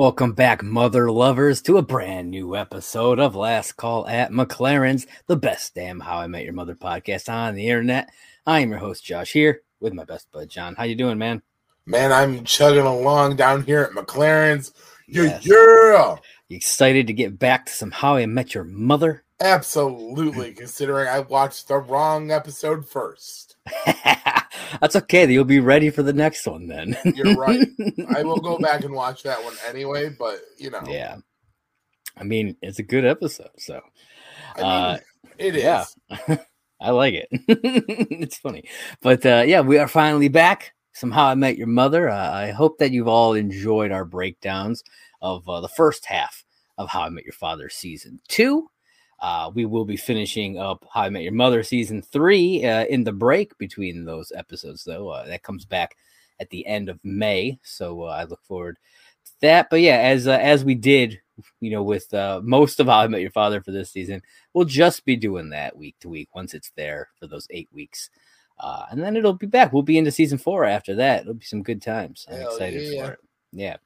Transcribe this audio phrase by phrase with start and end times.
[0.00, 5.36] Welcome back, mother lovers, to a brand new episode of Last Call at MacLaren's, the
[5.36, 8.08] best damn How I Met Your Mother podcast on the internet.
[8.46, 10.74] I am your host, Josh, here with my best bud, John.
[10.74, 11.42] How you doing, man?
[11.84, 14.72] Man, I'm chugging along down here at MacLaren's.
[15.06, 15.44] Yes.
[15.44, 16.16] yeah.
[16.48, 19.24] You excited to get back to some How I Met Your Mother?
[19.38, 20.52] Absolutely.
[20.54, 23.56] Considering I watched the wrong episode first.
[24.80, 25.30] That's okay.
[25.30, 26.96] You'll be ready for the next one then.
[27.14, 27.66] You're right.
[28.16, 31.16] I will go back and watch that one anyway, but you know, yeah.
[32.16, 33.80] I mean, it's a good episode, so
[34.56, 34.98] I mean, uh,
[35.38, 35.62] it is.
[35.62, 35.84] yeah.
[36.80, 37.28] I like it.
[37.30, 38.64] it's funny.
[39.02, 40.72] But uh, yeah, we are finally back.
[40.92, 42.08] Somehow I Met Your Mother.
[42.08, 44.82] Uh, I hope that you've all enjoyed our breakdowns
[45.22, 46.44] of uh, the first half
[46.78, 48.70] of How I Met Your Father season two.
[49.20, 53.04] Uh, we will be finishing up How I Met Your Mother season three uh, in
[53.04, 55.08] the break between those episodes, though.
[55.08, 55.96] Uh, that comes back
[56.40, 57.58] at the end of May.
[57.62, 58.78] So uh, I look forward
[59.26, 59.68] to that.
[59.68, 61.20] But yeah, as uh, as we did,
[61.60, 64.22] you know, with uh, most of How I Met Your Father for this season,
[64.54, 68.08] we'll just be doing that week to week once it's there for those eight weeks.
[68.58, 69.72] Uh, and then it'll be back.
[69.72, 71.22] We'll be into season four after that.
[71.22, 72.26] It'll be some good times.
[72.28, 73.06] I'm Hell excited yeah.
[73.06, 73.18] for it.
[73.52, 73.76] Yeah.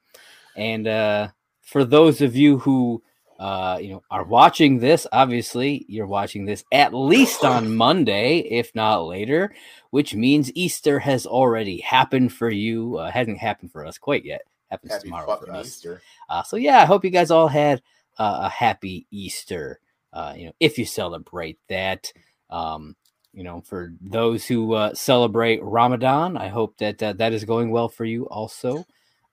[0.56, 1.28] And uh,
[1.60, 3.03] for those of you who
[3.39, 8.75] uh, you know are watching this, obviously you're watching this at least on Monday, if
[8.75, 9.55] not later,
[9.91, 12.97] which means Easter has already happened for you.
[12.99, 14.43] Uh, hasn't happened for us quite yet.
[14.71, 15.67] Happens Happy tomorrow for us.
[15.67, 16.03] Easter.
[16.28, 17.83] Uh, so yeah, I hope you guys all had
[18.19, 19.81] uh, a happy Easter.
[20.12, 22.12] Uh, you know, if you celebrate that.
[22.51, 22.97] Um,
[23.34, 27.71] you know, for those who uh, celebrate Ramadan, I hope that uh, that is going
[27.71, 28.87] well for you also.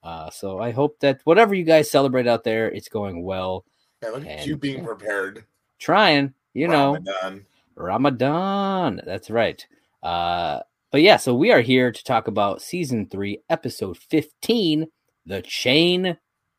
[0.03, 3.63] Uh, so I hope that whatever you guys celebrate out there, it's going well.
[4.01, 5.45] Yeah, look at you being prepared.
[5.79, 7.45] Trying, you know, Ramadan.
[7.75, 9.01] Ramadan.
[9.05, 9.65] That's right.
[10.01, 10.59] Uh,
[10.91, 14.87] but yeah, so we are here to talk about season three, episode 15,
[15.25, 16.17] The Chain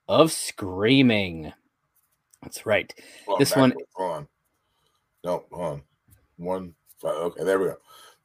[0.09, 1.53] of Screaming.
[2.43, 2.93] That's right.
[3.29, 3.75] On, This one-.
[3.95, 4.29] Hold on.
[5.25, 5.83] No, hold on.
[6.37, 7.15] One, five.
[7.15, 7.77] Okay, there we go.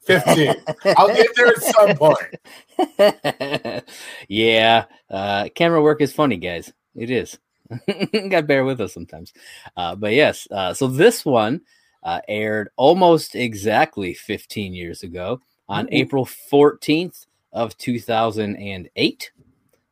[0.05, 0.55] 15.
[0.97, 3.83] I'll get there at some point.
[4.29, 6.71] yeah, uh, camera work is funny, guys.
[6.95, 7.37] It is.
[8.29, 9.33] Got to bear with us sometimes.
[9.75, 11.61] Uh, but yes, uh, so this one
[12.03, 15.89] uh, aired almost exactly 15 years ago on Ooh.
[15.91, 19.31] April 14th of 2008.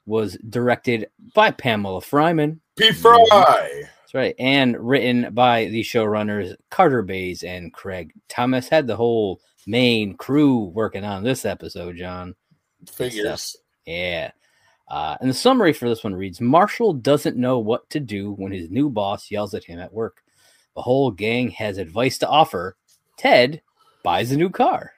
[0.07, 2.59] Was directed by Pamela Fryman.
[2.77, 2.91] P.
[2.91, 3.17] Fry.
[3.25, 8.69] That's right, and written by the showrunners Carter Bays and Craig Thomas.
[8.69, 12.35] Had the whole main crew working on this episode, John.
[12.87, 13.57] Figures.
[13.87, 14.29] Yeah.
[14.87, 18.51] Uh, and the summary for this one reads Marshall doesn't know what to do when
[18.51, 20.21] his new boss yells at him at work.
[20.75, 22.77] The whole gang has advice to offer.
[23.17, 23.61] Ted
[24.03, 24.93] buys a new car.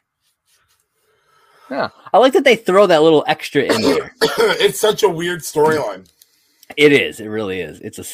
[1.70, 1.90] Yeah.
[2.14, 4.14] I like that they throw that little extra in there.
[4.22, 6.10] it's such a weird storyline.
[6.76, 7.20] it is.
[7.20, 7.80] It really is.
[7.82, 8.06] It's a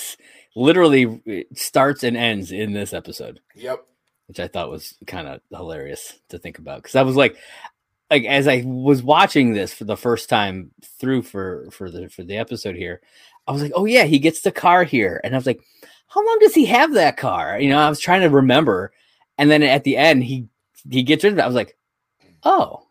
[0.56, 3.40] literally it starts and ends in this episode.
[3.56, 3.86] Yep.
[4.28, 7.38] which I thought was kind of hilarious to think about because I was like,
[8.14, 12.24] like as I was watching this for the first time through for for the for
[12.24, 13.02] the episode here,
[13.48, 15.60] I was like, oh yeah, he gets the car here, and I was like,
[16.08, 17.60] how long does he have that car?
[17.60, 18.92] You know, I was trying to remember,
[19.38, 20.48] and then at the end he
[20.90, 21.44] he gets rid of it.
[21.44, 21.76] I was like,
[22.44, 22.88] oh,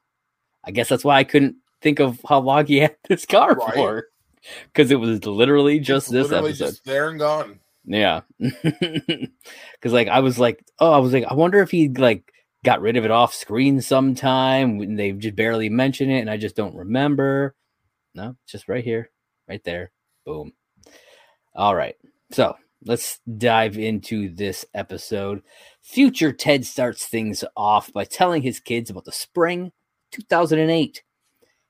[0.65, 3.75] I guess that's why I couldn't think of how long he had this car Right.
[3.75, 4.07] for
[4.73, 6.67] because it was literally just this literally episode.
[6.67, 7.61] just there and gone.
[7.85, 8.23] Yeah.
[9.81, 12.32] Cause like I was like, oh, I was like, I wonder if he like
[12.65, 16.37] got rid of it off screen sometime when they just barely mention it and I
[16.37, 17.55] just don't remember.
[18.15, 19.11] No, just right here.
[19.49, 19.91] right there.
[20.25, 20.53] Boom.
[21.55, 21.97] All right.
[22.31, 25.43] So let's dive into this episode.
[25.83, 29.73] Future Ted starts things off by telling his kids about the spring
[30.13, 31.03] 2008.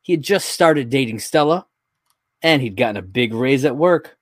[0.02, 1.66] He had just started dating Stella
[2.42, 4.16] and he'd gotten a big raise at work.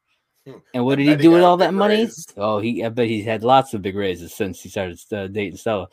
[0.74, 1.96] And what did he bet he do with all that money?
[1.96, 2.26] raise.
[2.36, 5.58] Oh, he I bet he's had lots of big raises since he started uh, dating
[5.58, 5.88] Stella.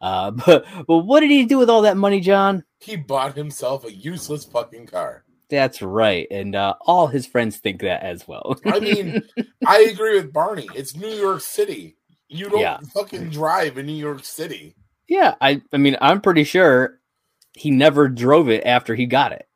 [0.00, 2.64] Uh, but but what did he do with all that money, John?
[2.80, 5.24] He bought himself a useless fucking car.
[5.50, 8.56] That's right, and uh, all his friends think that as well.
[8.66, 9.22] I mean,
[9.66, 10.68] I agree with Barney.
[10.74, 11.96] It's New York City.
[12.28, 12.78] You don't Yeah.
[12.94, 14.76] fucking drive in New York City.
[15.08, 17.00] yeah, I I mean, I'm pretty sure
[17.54, 19.48] he never drove it after he got it.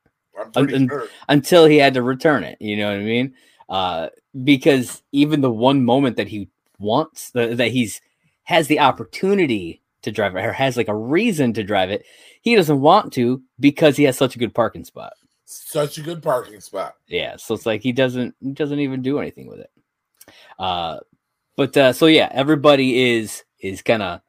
[0.56, 1.06] And- sure.
[1.29, 2.58] until he had to return it.
[2.61, 3.35] You know what I mean?
[3.69, 4.08] Uh,
[4.43, 6.50] because even the one moment that he
[6.81, 8.00] wants that that he's
[8.43, 12.05] has the opportunity to drive it or has like a reason to drive it,
[12.43, 15.12] he doesn't want to because he has such a good parking spot.
[15.45, 16.95] Such a good parking spot.
[17.06, 19.71] Yeah, so it's like he doesn't he doesn't even do anything with it.
[20.59, 21.01] Uh,
[21.56, 24.21] but uh, so yeah, everybody is is kind of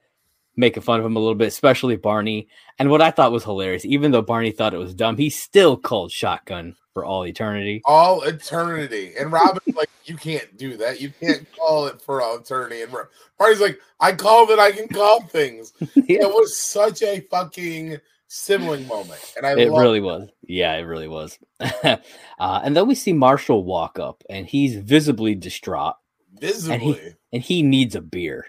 [0.56, 2.48] making fun of him a little bit, especially Barney.
[2.80, 5.78] And what I thought was hilarious, even though Barney thought it was dumb, he still
[5.78, 7.82] called shotgun for all eternity.
[7.86, 9.14] All eternity.
[9.20, 11.02] And Robin's like, you can't do that.
[11.02, 12.82] You can't call it for all eternity.
[12.82, 12.94] And
[13.38, 15.74] Barney's like, I call that I can call things.
[15.96, 16.24] Yeah.
[16.24, 17.98] It was such a fucking
[18.28, 19.20] sibling moment.
[19.36, 20.30] And I It really was.
[20.44, 21.40] Yeah, it really was.
[21.60, 21.98] uh,
[22.40, 25.96] and then we see Marshall walk up, and he's visibly distraught,
[26.40, 27.16] visibly.
[27.34, 28.46] and he needs a beer.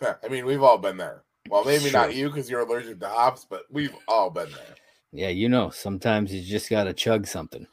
[0.22, 1.24] I mean, we've all been there.
[1.50, 4.74] Well, maybe not you because you're allergic to hops, but we've all been there.
[5.12, 7.66] Yeah, you know, sometimes you just got to chug something.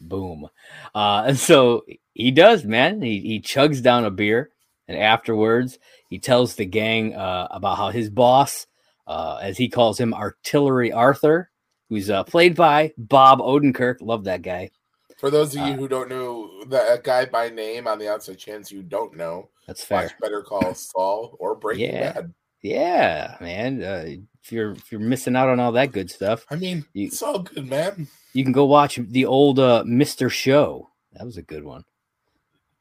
[0.00, 0.48] Boom.
[0.94, 3.00] Uh, and so he does, man.
[3.00, 4.50] He, he chugs down a beer,
[4.88, 5.78] and afterwards,
[6.10, 8.66] he tells the gang uh, about how his boss,
[9.06, 11.50] uh, as he calls him, Artillery Arthur,
[11.88, 13.98] who's uh, played by Bob Odenkirk.
[14.00, 14.70] Love that guy.
[15.18, 18.38] For those of you Uh, who don't know that guy by name, on the outside
[18.38, 20.10] chance you don't know, That's fair.
[20.20, 22.12] Better Call Saul or Breaking Yeah.
[22.12, 22.34] Bad.
[22.64, 23.82] Yeah, man.
[23.82, 24.04] Uh,
[24.42, 27.22] if you're if you're missing out on all that good stuff, I mean, You- it's
[27.22, 28.08] all good, man.
[28.32, 30.88] you can go watch the old uh, Mister Show.
[31.12, 31.84] That was a good one.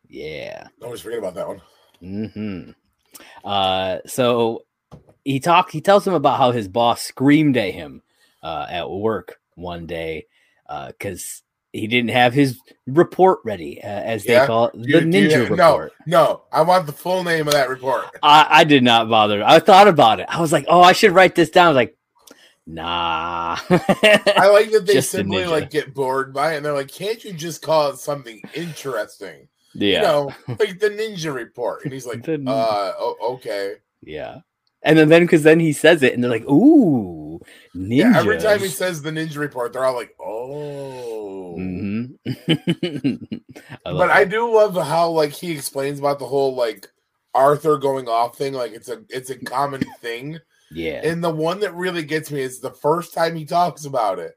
[0.07, 0.67] Yeah.
[0.81, 1.61] Always forget about that one.
[1.99, 2.71] Hmm.
[3.43, 3.97] Uh.
[4.05, 4.63] So
[5.25, 5.69] he talk.
[5.71, 8.03] He tells him about how his boss screamed at him
[8.41, 10.27] uh, at work one day
[10.87, 14.45] because he didn't have his report ready, uh, as they Yeah?
[14.47, 15.93] call it, the you- do you- ninja no, report.
[16.05, 18.05] no, I want the full name of that report.
[18.23, 19.43] I, I did not bother.
[19.43, 20.27] I thought about it.
[20.29, 21.65] I was like, oh, I should write this down.
[21.65, 21.97] I was like,
[22.65, 23.57] nah.
[23.69, 25.49] I like that they simply ninja.
[25.49, 29.47] like get bored by it and they're like, can't you just call it something interesting?
[29.73, 29.97] yeah.
[29.97, 31.83] You know, like the ninja report.
[31.83, 33.75] And he's like, uh, oh, okay.
[34.01, 34.39] Yeah.
[34.83, 37.39] And then, then, because then he says it, and they're like, "Ooh,
[37.75, 41.55] ninjas!" Yeah, every time he says the ninja report, they're all like, oh.
[41.57, 42.15] Mhm.
[43.85, 46.87] I but I do love how like he explains about the whole like
[47.33, 48.53] Arthur going off thing.
[48.53, 50.39] Like it's a it's a common thing.
[50.71, 54.19] yeah, And the one that really gets me is the first time he talks about
[54.19, 54.33] it.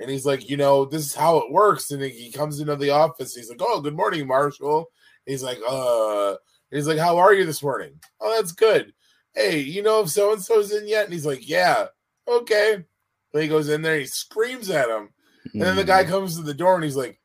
[0.00, 1.90] And he's like, you know, this is how it works.
[1.90, 3.34] And he comes into the office.
[3.34, 4.90] He's like, oh, good morning, Marshall.
[5.26, 6.36] He's like, uh,
[6.70, 7.98] he's like, how are you this morning?
[8.20, 8.92] Oh, that's good.
[9.34, 11.04] Hey, you know if so and so's in yet?
[11.04, 11.86] And he's like, yeah,
[12.26, 12.84] okay.
[13.32, 15.10] But he goes in there, he screams at him.
[15.52, 16.08] And then the guy Mhm.
[16.08, 17.20] comes to the door and he's like,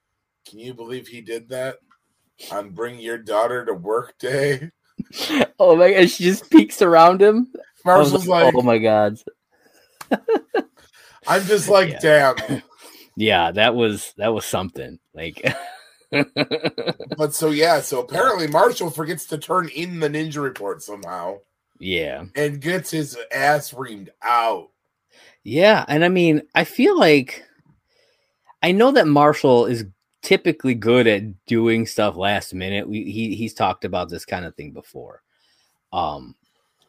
[0.45, 1.77] can you believe he did that
[2.51, 4.71] on Bring Your Daughter to Work Day?
[5.59, 7.47] oh my god, she just peeks around him.
[7.85, 9.17] I was Marshall's like, "Oh my god!"
[11.27, 11.99] I'm just like, Yeah.
[11.99, 12.63] damn.
[13.15, 14.99] Yeah, that was that was something.
[15.13, 15.41] Like,
[17.17, 21.37] But so yeah, so apparently Marshall forgets to turn in the ninja report somehow
[21.79, 24.69] yeah, and gets his ass reamed out.
[25.43, 27.43] yeah, and I mean, I feel like
[28.63, 29.85] I know that Marshall is
[30.21, 32.87] typically good at doing stuff last minute.
[32.89, 35.21] We, he he's talked about this kind of thing before,
[35.93, 36.35] um,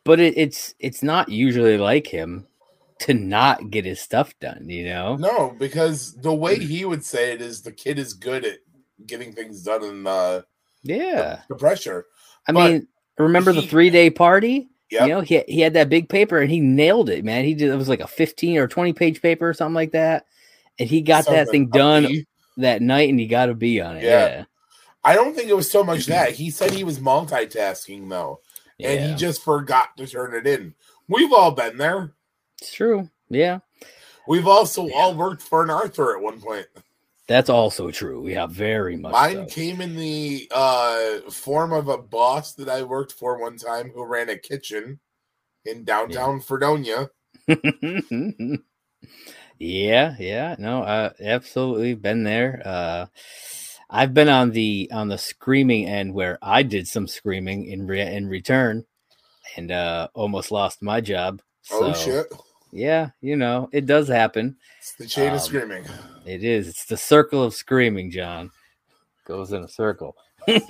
[0.04, 2.46] but it, it's it's not usually like him
[3.00, 4.68] to not get his stuff done.
[4.68, 5.18] You know?
[5.18, 8.58] No, because the way he would say it is the kid is good at
[9.06, 10.42] getting things done in uh,
[10.82, 11.42] Yeah.
[11.48, 12.06] the pressure.
[12.48, 12.88] I But mean,
[13.18, 14.68] remember the three day party?
[14.94, 15.08] Yep.
[15.08, 17.44] You know, he he had that big paper and he nailed it, man.
[17.44, 20.26] He did it was like a fifteen or twenty page paper or something like that,
[20.78, 22.24] and he got that thing done
[22.58, 24.04] that night, and he got a B on it.
[24.04, 24.26] Yeah.
[24.26, 24.44] Yeah,
[25.02, 28.38] I don't think it was so much that he said he was multitasking though,
[28.78, 30.74] yeah, and he just forgot to turn it in.
[31.08, 32.12] We've all been there.
[32.62, 33.10] it's true.
[33.28, 33.58] Yeah,
[34.28, 36.66] We've also all worked for an Arthur at one point.
[37.26, 38.22] That's also true.
[38.22, 39.12] We Yeah, very much.
[39.12, 39.54] Mine so.
[39.54, 44.04] came in the uh, form of a boss that I worked for one time who
[44.04, 45.00] ran a kitchen
[45.64, 47.10] in downtown Fredonia.
[49.58, 52.60] Yeah, yeah, no, I absolutely been there.
[52.64, 53.06] Uh,
[53.88, 58.14] I've been on the on the screaming end where I did some screaming in re-
[58.14, 58.84] in return,
[59.56, 61.40] and uh, almost lost my job.
[61.70, 62.26] oh shit!
[62.74, 64.56] Yeah, you know it does happen.
[64.80, 65.84] It's the chain Um, of screaming.
[66.26, 66.66] It is.
[66.66, 68.50] It's the circle of screaming, John.
[69.24, 70.16] Goes in a circle.
[70.48, 70.64] it's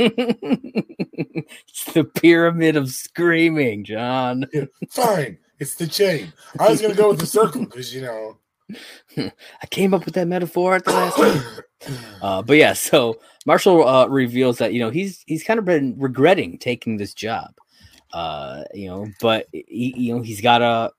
[1.95, 4.45] the pyramid of screaming, John.
[4.91, 6.31] Fine, it's the chain.
[6.61, 8.37] I was gonna go with the circle because you know.
[9.63, 11.43] I came up with that metaphor at the last time.
[12.23, 15.95] Uh, but yeah, so Marshall uh, reveals that you know he's he's kind of been
[15.99, 17.51] regretting taking this job.
[18.15, 20.91] Uh, you know, but he, you know he's got to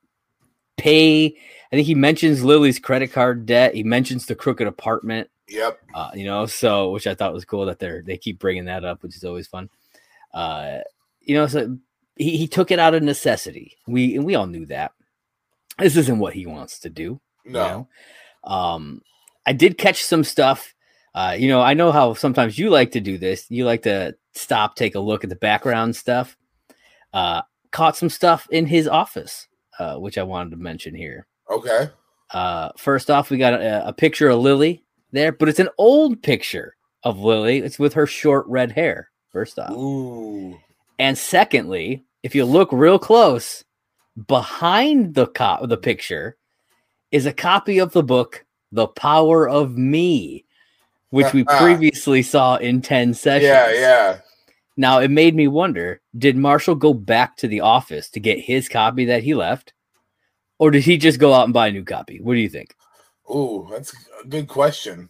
[0.77, 1.25] pay.
[1.27, 3.75] I think he mentions Lily's credit card debt.
[3.75, 5.29] He mentions the crooked apartment.
[5.49, 5.79] Yep.
[5.93, 8.85] Uh, you know, so which I thought was cool that they're they keep bringing that
[8.85, 9.69] up, which is always fun.
[10.33, 10.79] Uh,
[11.21, 11.77] you know, so
[12.15, 13.77] he, he took it out of necessity.
[13.87, 14.91] We and we all knew that.
[15.77, 17.19] This isn't what he wants to do.
[17.45, 17.65] No.
[17.65, 17.87] You know?
[18.51, 19.01] Um,
[19.45, 20.73] I did catch some stuff.
[21.13, 23.45] Uh, you know, I know how sometimes you like to do this.
[23.49, 26.35] You like to stop, take a look at the background stuff.
[27.13, 27.41] Uh,
[27.71, 29.47] caught some stuff in his office,
[29.79, 31.27] uh, which I wanted to mention here.
[31.49, 31.89] Okay.
[32.31, 36.21] Uh, first off, we got a, a picture of Lily there, but it's an old
[36.21, 37.59] picture of Lily.
[37.59, 39.09] It's with her short red hair.
[39.31, 40.57] First off, Ooh.
[40.97, 43.65] and secondly, if you look real close,
[44.27, 46.37] behind the co- the picture
[47.11, 50.45] is a copy of the book The Power of Me,
[51.09, 53.43] which we previously saw in 10 sessions.
[53.43, 54.19] Yeah, yeah.
[54.77, 58.67] Now, it made me wonder, did Marshall go back to the office to get his
[58.67, 59.73] copy that he left?
[60.57, 62.19] Or did he just go out and buy a new copy?
[62.21, 62.75] What do you think?
[63.33, 65.09] Ooh, that's a good question.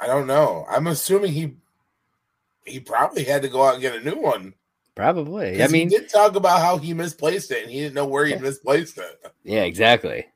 [0.00, 0.66] I don't know.
[0.68, 1.54] I'm assuming he
[2.64, 4.54] he probably had to go out and get a new one.
[4.94, 5.62] Probably.
[5.62, 8.26] I mean, he did talk about how he misplaced it and he didn't know where
[8.26, 9.32] he misplaced it.
[9.42, 10.26] Yeah, exactly.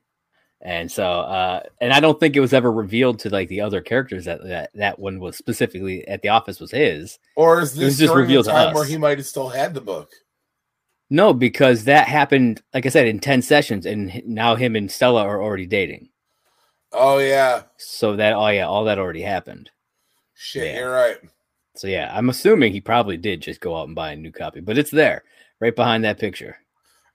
[0.67, 3.79] And so, uh, and I don't think it was ever revealed to like the other
[3.79, 7.19] characters that that, that one was specifically at the office was his.
[7.37, 9.47] Or is It was this just the revealed to time where he might have still
[9.47, 10.11] had the book?
[11.09, 15.23] No, because that happened, like I said, in 10 sessions, and now him and Stella
[15.23, 16.09] are already dating.
[16.91, 17.61] Oh yeah.
[17.77, 19.69] So that, oh yeah, all that already happened.
[20.33, 20.79] Shit, Yeah.
[20.79, 21.17] you're right.
[21.77, 24.59] So yeah, I'm assuming he probably did just go out and buy a new copy,
[24.59, 25.23] but it's there
[25.61, 26.57] right behind that picture.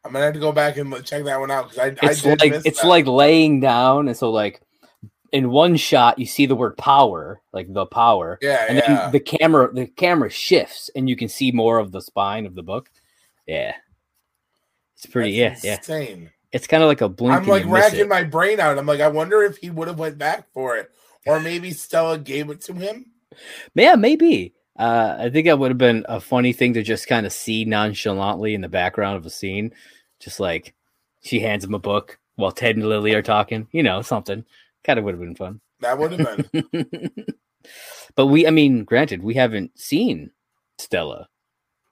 [0.05, 2.23] I'm gonna have to go back and check that one out because I, I It's
[2.23, 2.89] did like it's that.
[2.89, 4.61] like laying down, and so like
[5.33, 8.87] in one shot you see the word power, like the power, yeah, and yeah.
[8.87, 12.55] then the camera the camera shifts and you can see more of the spine of
[12.55, 12.91] the book.
[13.47, 13.75] Yeah.
[14.97, 15.77] It's pretty That's yeah, yeah.
[15.79, 16.31] insane.
[16.53, 17.35] It's kind of like a blink.
[17.35, 18.09] I'm like racking it.
[18.09, 18.79] my brain out.
[18.79, 20.91] I'm like, I wonder if he would have went back for it,
[21.27, 23.07] or maybe Stella gave it to him.
[23.75, 24.55] Yeah, maybe.
[24.79, 27.65] Uh, I think that would have been a funny thing to just kind of see
[27.65, 29.73] nonchalantly in the background of a scene.
[30.19, 30.75] Just like
[31.23, 34.45] she hands him a book while Ted and Lily are talking, you know, something.
[34.85, 35.61] Kind of would have been fun.
[35.81, 37.27] That would have been.
[38.15, 40.31] but we, I mean, granted, we haven't seen
[40.79, 41.29] Stella.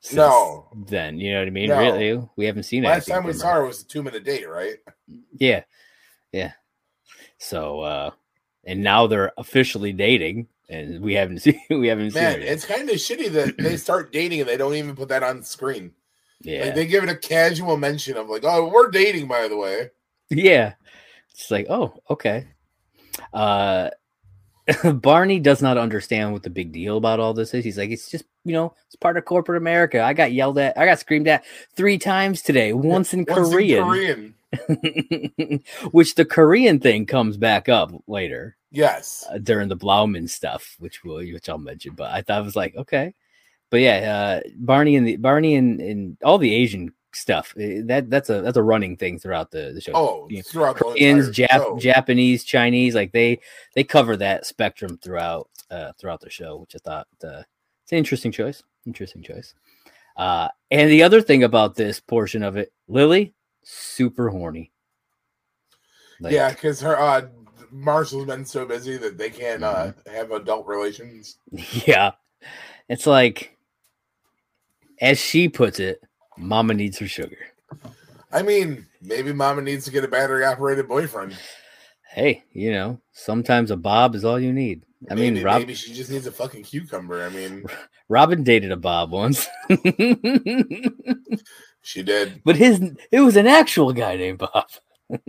[0.01, 0.69] since No.
[0.87, 1.69] Then, you know what I mean?
[1.69, 1.79] No.
[1.79, 2.29] Really?
[2.37, 2.89] We haven't seen it.
[2.89, 4.77] Last time we saw her was a two minute date, right?
[5.37, 5.63] Yeah.
[6.33, 6.53] Yeah.
[7.39, 8.11] So uh
[8.65, 12.53] and now they're officially dating and we haven't seen we haven't seen Man, her yet.
[12.53, 15.43] it's kind of shitty that they start dating and they don't even put that on
[15.43, 15.93] screen.
[16.41, 16.67] Yeah.
[16.67, 19.91] Like they give it a casual mention of like, oh, we're dating, by the way.
[20.31, 20.75] yeah.
[21.33, 22.47] It's like, oh, okay.
[23.33, 23.91] Uh
[24.95, 27.65] Barney does not understand what the big deal about all this is.
[27.65, 30.01] He's like, it's just, you know, it's part of corporate America.
[30.03, 33.53] I got yelled at, I got screamed at three times today, once in Once in
[33.53, 34.35] Korean, Korean.
[35.91, 38.57] which the Korean thing comes back up later.
[38.71, 39.27] Yes.
[39.31, 41.95] uh, during the Blauman stuff, which will which I'll mention.
[41.95, 43.15] But I thought it was like okay,
[43.71, 48.09] but yeah, uh, Barney and the Barney and, and all the Asian stuff eh, that
[48.09, 49.93] that's a that's a running thing throughout the, the show.
[49.95, 51.79] Oh, You know, throughout Koreans, entire Jap- show.
[51.79, 53.41] Japanese, Chinese, like they
[53.75, 57.43] they cover that spectrum throughout uh, throughout the show, which I thought uh,
[57.83, 58.63] it's an interesting choice.
[58.87, 59.55] Interesting choice.
[60.17, 64.71] Uh, and the other thing about this portion of it, Lily, super horny.
[66.21, 67.23] Like, yeah, because her uh
[67.71, 70.15] Marshall's been so busy that they can't uh Mm-hmm.
[70.15, 71.37] have adult relations.
[71.87, 72.13] Yeah.
[72.89, 73.57] It's like,
[75.01, 76.03] as she puts it,
[76.37, 77.39] Mama needs her sugar.
[78.33, 81.37] I mean, maybe Mama needs to get a battery operated boyfriend.
[82.09, 84.83] Hey, you know, sometimes a Bob is all you need.
[85.11, 87.23] I maybe, mean, Rob, maybe she just needs a fucking cucumber.
[87.25, 87.65] I mean,
[88.09, 89.47] Robin dated a Bob once,
[91.83, 92.43] she did.
[92.45, 94.67] but his it was an actual guy named Bob.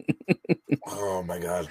[0.87, 1.69] Oh my god.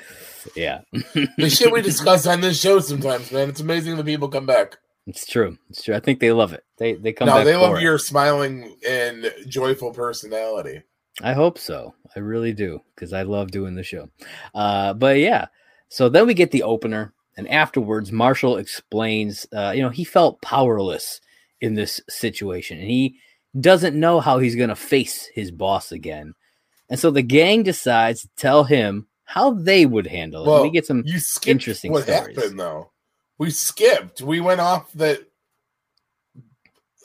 [0.57, 3.49] Yeah, The shit we discuss on this show sometimes, man.
[3.49, 4.76] It's amazing the people come back.
[5.07, 5.59] it's true.
[5.69, 5.95] It's true.
[5.95, 6.64] I think they love it.
[6.79, 7.83] They they come no, they love it.
[7.83, 10.83] your smiling and joyful personality.
[11.23, 11.95] I hope so.
[12.17, 14.09] I really do because I love doing the show.
[14.55, 15.47] Uh, but yeah,
[15.88, 20.40] so then we get the opener, and afterwards, Marshall explains, uh, you know, he felt
[20.40, 21.21] powerless
[21.61, 23.17] in this situation, and he
[23.59, 26.35] doesn't know how he's going to face his boss again.
[26.90, 30.49] And so the gang decides to tell him how they would handle it.
[30.49, 32.37] Well, we get some You skipped interesting what stories.
[32.37, 32.90] happened though.
[33.38, 34.20] We skipped.
[34.20, 35.20] We went off that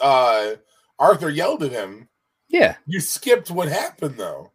[0.02, 0.56] uh
[1.00, 2.10] Arthur yelled at him.
[2.50, 2.76] yeah.
[2.86, 4.52] You skipped what happened though.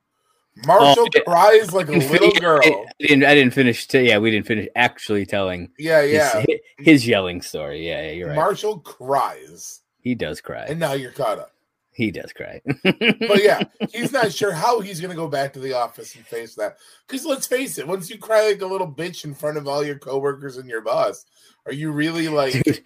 [0.66, 2.60] Marshall Oh, cries like a little girl.
[2.62, 3.25] I didn't.
[3.25, 3.87] I didn't finish.
[3.87, 6.44] T- yeah, we didn't finish actually telling Yeah, his, yeah.
[6.78, 7.87] his yelling story.
[7.88, 8.37] Yeah, yeah, you're right.
[8.37, 9.80] Marshall cries.
[10.00, 10.64] he does cry.
[10.68, 11.52] And now you're caught up.
[12.00, 12.62] He does cry.
[12.83, 16.54] But yeah, he's not sure how he's gonna go back to the office and face
[16.54, 16.78] that.
[17.07, 19.85] Because let's face it, once you cry like a little bitch in front of all
[19.85, 21.26] your coworkers and your boss,
[21.66, 22.83] are you really like dude,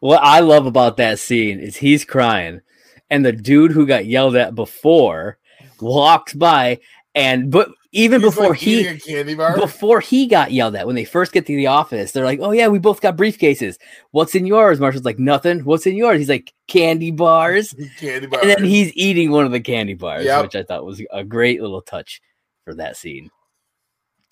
[0.00, 2.62] what I love about that scene is he's crying,
[3.10, 5.38] and the dude who got yelled at before
[5.78, 6.80] walks by,
[7.14, 9.56] and but even he's, before like, he candy bar?
[9.56, 12.52] before he got yelled at when they first get to the office, they're like, "Oh
[12.52, 13.76] yeah, we both got briefcases.
[14.10, 15.60] What's in yours?" Marshall's like, "Nothing.
[15.64, 18.42] What's in yours?" He's like, "Candy bars." candy bars.
[18.42, 20.42] And then he's eating one of the candy bars, Yep.
[20.42, 22.20] which I thought was a great little touch
[22.64, 23.30] for that scene.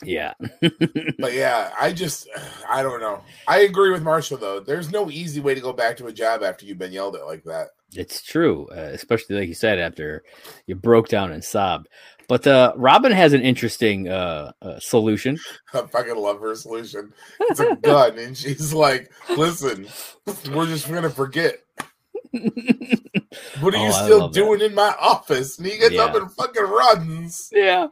[0.02, 0.34] Yeah.
[1.18, 2.28] But yeah, I just
[2.68, 3.22] I don't know.
[3.46, 4.60] I agree with Marshall though.
[4.60, 7.24] There's no easy way to go back to a job after you've been yelled at
[7.24, 7.68] like that.
[7.94, 10.24] It's true, uh, especially like you said after
[10.66, 11.88] you broke down and sobbed.
[12.28, 15.38] But uh, Robin has an interesting uh, uh, solution.
[15.74, 17.12] I fucking love her solution.
[17.40, 19.86] It's a gun, and she's like, "Listen,
[20.52, 21.56] we're just gonna forget.
[23.60, 24.40] What are Oh, you still love that.
[24.40, 27.50] doing in my office?" And he gets up and fucking runs.
[27.52, 27.88] yeah,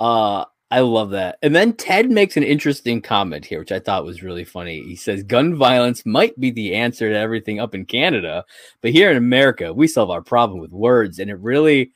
[0.00, 1.38] uh, I love that.
[1.42, 4.82] And then Ted makes an interesting comment here, which I thought was really funny.
[4.82, 8.44] He says, "Gun violence might be the answer to everything up in Canada,
[8.80, 11.92] but here in America, we solve our problem with words." And it really,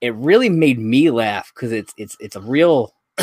[0.00, 2.94] it really made me laugh because it's it's it's a real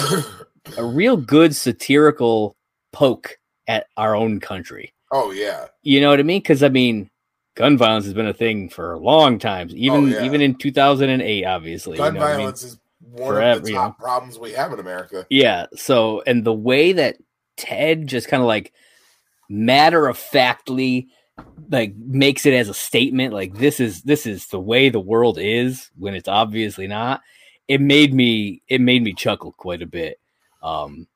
[0.77, 2.55] a real good satirical
[2.93, 4.93] poke at our own country.
[5.11, 6.41] oh yeah, You know what I mean?
[6.41, 7.09] Because I mean,
[7.55, 10.23] gun violence has been a thing for a long time, even Oh, yeah.
[10.25, 11.97] even in 2008, obviously.
[11.97, 12.39] gun you know what I mean?
[12.39, 15.25] violence is one Forever, of the you top problems we have in America.
[15.29, 15.67] Yeah.
[15.75, 17.17] So, and the way that
[17.57, 18.73] Ted just kind of like
[19.49, 21.07] matter of factly
[21.69, 25.37] like makes it as a statement, like this is this is the way the world
[25.39, 27.21] is when it's obviously not.
[27.67, 30.19] It made me it made me chuckle quite a bit,
[30.61, 31.07] um,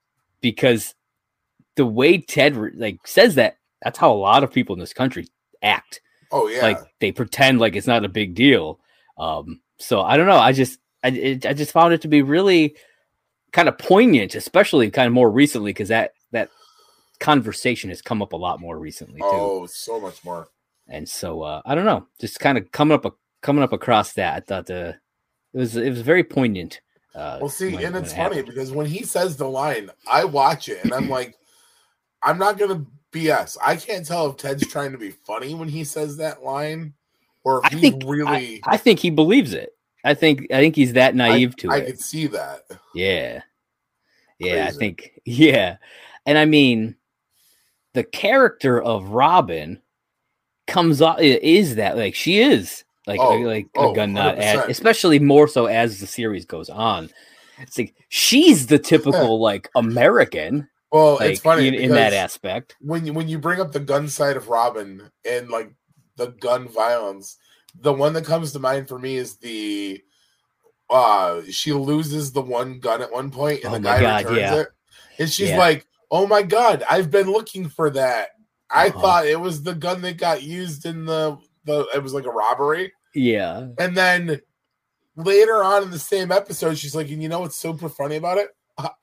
[0.42, 0.94] because
[1.76, 5.28] the way Ted like says that that's how a lot of people in this country
[5.64, 8.80] act Oh yeah, like they pretend like it's not a big deal.
[9.18, 10.38] Um, so I don't know.
[10.38, 12.76] I just I it, I just found it to be really
[13.52, 16.50] kind of poignant, especially kind of more recently because that that
[17.22, 19.28] conversation has come up a lot more recently too.
[19.32, 20.48] oh so much more.
[20.90, 24.14] And so uh, I don't know, just kind of coming up a, coming up across
[24.14, 24.36] that.
[24.36, 24.94] I thought uh,
[25.54, 26.82] it was it was very poignant.
[27.16, 28.48] Uh, Well, see, when- and it's it funny happened.
[28.48, 31.36] because when he says the line, I watch it and I'm like,
[32.24, 33.58] I'm not gonna BS.
[33.64, 36.94] I can't tell if Ted's trying to be funny when he says that line,
[37.44, 38.62] or if I think really.
[38.66, 39.70] I, I think he believes it.
[40.04, 41.84] I think I think he's that naive to I it.
[41.84, 42.62] I could see that.
[42.96, 43.44] Yeah.
[44.40, 45.78] Yeah, I think yeah.
[46.26, 46.96] And I mean
[47.94, 49.82] the character of Robin
[50.68, 54.64] comes off is that like she is like Oh, like oh, a gun nut as,
[54.70, 57.10] especially more so as the series goes on.
[57.60, 62.76] It's like she's the typical like American Well, like it's funny in, in that aspect.
[62.80, 65.74] when you when you bring up the gun side of Robin and like
[66.16, 67.38] the gun violence,
[67.80, 70.02] the one that comes to mind for me is the
[70.90, 74.38] uh she loses the one gun at one point and Oh the guy God, returns
[74.40, 74.56] yeah.
[74.62, 74.68] it.
[75.20, 75.58] And she's Yeah.
[75.58, 78.30] like, Oh my god, I've been looking for that.
[78.70, 79.00] I Uh-huh.
[79.02, 82.32] thought it was the gun that got used in the the it was like a
[82.32, 82.92] robbery.
[83.16, 83.68] Yeah.
[83.80, 84.42] And then
[85.16, 88.38] later on in the same episode, she's like, and you know what's super funny about
[88.38, 88.50] it?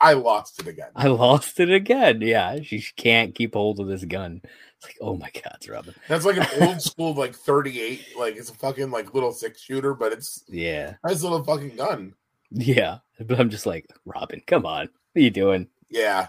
[0.01, 0.89] I, lost it again.
[0.97, 2.21] I lost it again.
[2.21, 2.59] Yeah.
[2.63, 4.41] She can't keep hold of this gun.
[4.79, 5.95] It's like, oh my God, it's Robin.
[6.09, 9.95] That's like an old school like 38, like it's a fucking like little six shooter,
[9.95, 10.95] but it's Yeah.
[11.05, 12.15] a nice little fucking gun.
[12.51, 12.99] Yeah.
[13.21, 14.87] But I'm just like, Robin, come on.
[15.13, 15.69] What are you doing?
[15.91, 16.27] Yeah.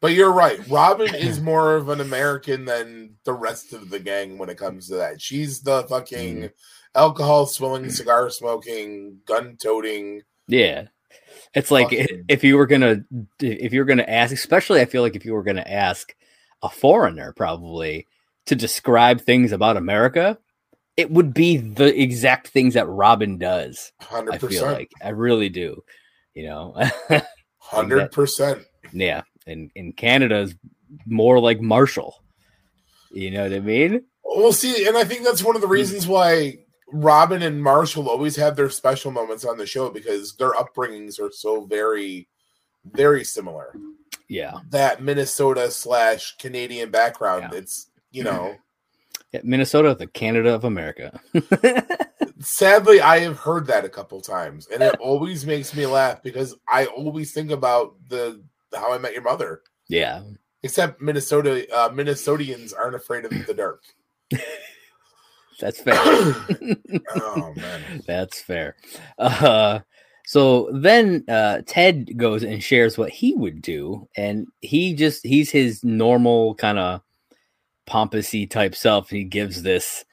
[0.00, 0.58] but you're right.
[0.68, 4.88] Robin is more of an American than the rest of the gang when it comes
[4.88, 5.20] to that.
[5.20, 6.50] She's the fucking Mhm.
[6.94, 10.22] alcohol swilling, cigar smoking, gun toting.
[10.46, 10.88] Yeah.
[11.54, 13.04] It's like Fucking- if you were gonna
[13.40, 16.14] if you were gonna ask, especially I feel like if you were gonna ask
[16.62, 18.06] a foreigner probably
[18.46, 20.38] to describe things about America,
[20.96, 23.92] it would be the exact things that Robin does.
[24.10, 25.82] I feel like I really do.
[26.34, 26.74] You know,
[27.64, 28.62] Hundred percent.
[28.92, 29.22] yeah.
[29.46, 30.54] And in Canada is
[31.06, 32.22] more like Marshall.
[33.10, 34.04] You know what I mean?
[34.24, 35.74] We'll see, and I think that's one of the hmm.
[35.74, 36.58] reasons why
[36.92, 41.30] Robin and Marshall always have their special moments on the show because their upbringings are
[41.32, 42.28] so very,
[42.84, 43.74] very similar.
[44.28, 44.58] Yeah.
[44.70, 47.48] That Minnesota slash Canadian background.
[47.52, 47.58] Yeah.
[47.58, 48.56] It's you know.
[49.32, 51.20] Yeah, Minnesota, the Canada of America.
[52.44, 56.54] Sadly, I have heard that a couple times, and it always makes me laugh because
[56.68, 58.42] I always think about the
[58.74, 59.62] How I Met Your Mother.
[59.88, 60.22] yeah.
[60.62, 63.82] Except Minnesota, uh, Minnesotians aren't afraid of the dark.
[65.60, 65.94] That's fair.
[65.98, 68.76] oh man, That's fair.
[69.18, 69.80] Uh,
[70.26, 75.50] so then uh, Ted goes and shares what he would do, and he just he's
[75.50, 77.02] his normal kind of
[77.86, 79.10] pompousy type self.
[79.10, 80.04] He gives this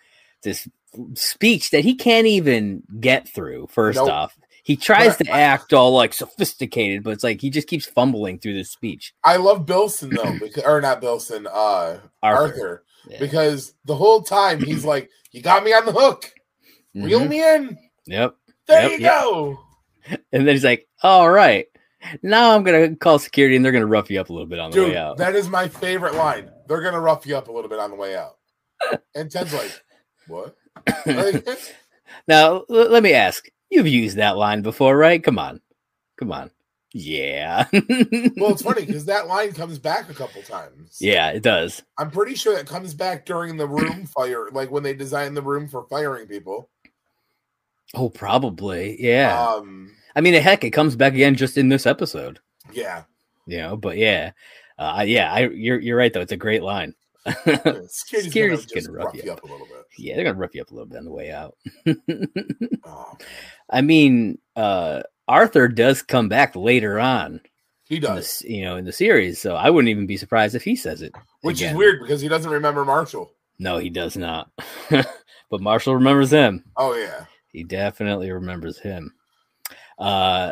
[0.44, 0.67] this
[1.16, 3.68] speech that he can't even get through.
[3.72, 4.10] First Nope.
[4.10, 8.40] off, he tries to act all like sophisticated, but it's like he just keeps fumbling
[8.40, 9.14] through this speech.
[9.24, 12.42] I love Bilson though, because, or not Bilson, uh, Arthur.
[12.44, 13.20] Arthur, Yeah.
[13.20, 16.32] because the whole time he's like, "You got me on the hook,
[16.94, 17.30] reel Mhm.
[17.30, 18.36] me in." Yep.
[18.68, 19.22] There Yep, you yep.
[19.22, 19.60] go.
[20.34, 21.68] And then he's like, "All right,
[22.24, 24.72] now I'm gonna call security, and they're gonna rough you up a little bit on
[24.72, 26.50] the way out." that is my favorite line.
[26.68, 28.38] They're gonna rough you up a little bit on the way out.
[29.16, 29.72] And Ted's like,
[30.28, 30.56] "What?"
[32.28, 33.50] Now, l- let me ask.
[33.70, 35.24] You've used that line before, right?
[35.24, 35.62] Come on.
[36.18, 36.52] Come on.
[36.94, 37.66] Yeah.
[37.72, 40.98] well, it's funny because that line comes back a couple times.
[41.00, 41.82] yeah, it does.
[41.98, 45.42] I'm pretty sure that comes back during the room fire, like when they design the
[45.42, 46.70] room for firing people.
[47.94, 49.02] Oh, probably.
[49.02, 49.42] Yeah.
[49.42, 52.40] Um, I mean, heck, it comes back again just in this episode,
[52.74, 53.04] yeah.
[53.46, 54.32] you know, but yeah.
[54.78, 56.22] Uh, yeah, I, you're you're right though.
[56.22, 56.96] It's a great line.
[57.46, 57.92] Security's,
[58.24, 59.86] Security's gonna gonna rough rough you you up a little bit.
[59.98, 61.56] yeah, they're gonna rough you up a little bit on the way out.
[62.84, 63.16] Oh,
[63.70, 67.40] I mean, uh, Arthur does come back later on,
[67.86, 70.64] he does, this, you know, in the series, so I wouldn't even be surprised if
[70.64, 71.14] he says it.
[71.42, 71.74] which again.
[71.74, 73.32] is weird because he doesn't remember Marshall.
[73.60, 74.50] No, he does not.
[74.90, 76.64] but Marshall remembers him.
[76.76, 79.14] Oh yeah, He definitely remembers him.
[80.00, 80.52] Uh,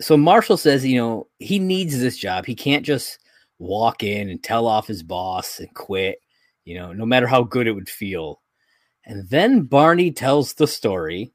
[0.00, 2.44] so Marshall says, you know, he needs this job.
[2.44, 3.18] He can't just
[3.58, 6.20] walk in and tell off his boss and quit,
[6.64, 8.40] you know, no matter how good it would feel.
[9.04, 11.32] And then Barney tells the story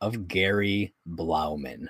[0.00, 1.86] of Gary Blauman.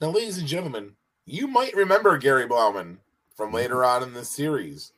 [0.00, 2.98] now, ladies and gentlemen, you might remember Gary Blauman
[3.36, 4.92] from later on in the series.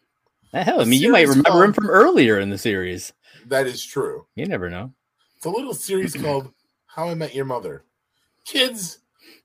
[0.52, 3.12] Hell, I mean, you might remember him from earlier in the series.
[3.46, 4.26] That is true.
[4.36, 4.92] You never know.
[5.36, 6.52] It's a little series called
[6.86, 7.84] How I Met Your Mother.
[8.44, 8.98] Kids,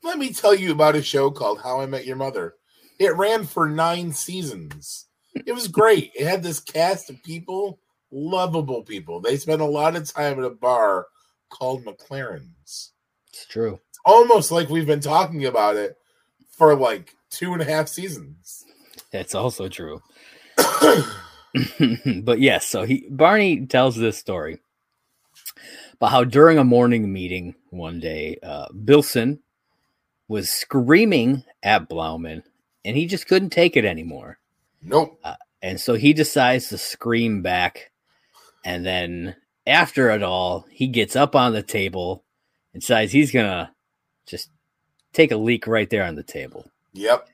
[0.04, 2.56] let me tell you about a show called How I Met Your Mother.
[3.00, 5.06] It ran for nine seasons.
[5.34, 6.12] It was great.
[6.16, 7.80] It had this cast of people,
[8.12, 9.22] lovable people.
[9.22, 11.08] They spent a lot of time at a bar
[11.50, 12.92] called MacLaren's.
[13.30, 13.80] It's true.
[14.06, 15.98] Almost like we've been talking about it
[16.52, 18.66] for like two and a half seasons.
[19.12, 20.02] That's also true.
[22.24, 24.60] but yes, so he Barney tells this story
[25.94, 29.40] about how during a morning meeting one day, uh, Bilson
[30.28, 32.44] was screaming at Blauman,
[32.86, 34.40] and he just couldn't take it anymore.
[34.82, 35.20] nope.
[35.24, 37.92] Uh, and so he decides to scream back,
[38.64, 39.36] and then
[39.68, 42.24] after it all, he gets up on the table
[42.74, 43.74] and decides he's gonna
[44.26, 44.50] just
[45.14, 46.70] take a leak right there on the table.
[46.94, 47.28] Yep.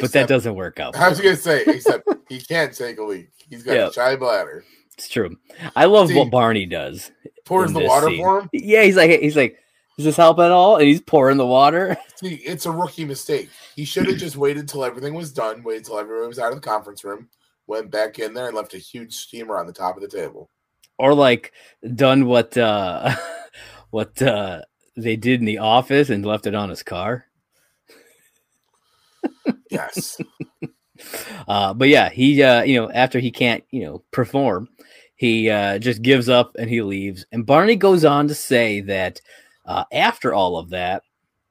[0.00, 0.96] But that doesn't work out.
[0.98, 3.28] I was gonna say, except he can't take a leak.
[3.48, 3.88] He's got Yeah.
[3.88, 4.64] a shy bladder.
[4.98, 5.36] It's true.
[5.76, 7.10] I love See, what Barney does.
[7.44, 8.18] Pours the water scene.
[8.18, 8.50] for him.
[8.52, 9.58] Yeah, he's like he's like,
[9.96, 10.76] does this help at all?
[10.76, 11.96] And he's pouring the water.
[12.16, 13.48] See, it's a rookie mistake.
[13.76, 16.56] He should have just waited till everything was done, waited till everyone was out of
[16.56, 17.28] the conference room,
[17.66, 20.50] went back in there and left a huge steamer on the top of the table.
[20.98, 21.52] Or like
[21.94, 23.14] done what uh
[23.90, 24.62] what uh
[24.96, 27.26] they did in the office and left it on his car.
[29.70, 30.18] Yes.
[31.48, 34.68] Uh but yeah, he uh you know, after he can't, you know, perform,
[35.16, 37.26] he uh just gives up and he leaves.
[37.32, 39.20] And Barney goes on to say that
[39.66, 41.02] uh after all of that,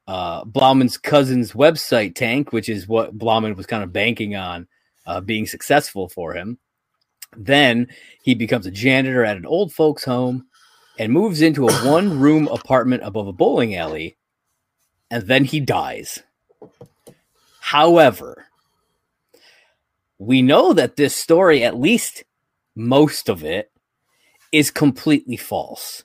[0.08, 4.68] uh Blauman's cousin's website tank, which is what Blauman was kind of banking on
[5.06, 6.60] uh being successful for him.
[7.38, 7.88] Then
[8.24, 10.46] he becomes a janitor at an old folks home
[11.00, 14.18] and moves into a one room apartment above a bowling alley.
[15.12, 16.20] And then he dies.
[17.62, 18.46] However,
[20.18, 22.24] we know that this story, at least
[22.76, 23.72] most of it,
[24.52, 26.04] is completely false.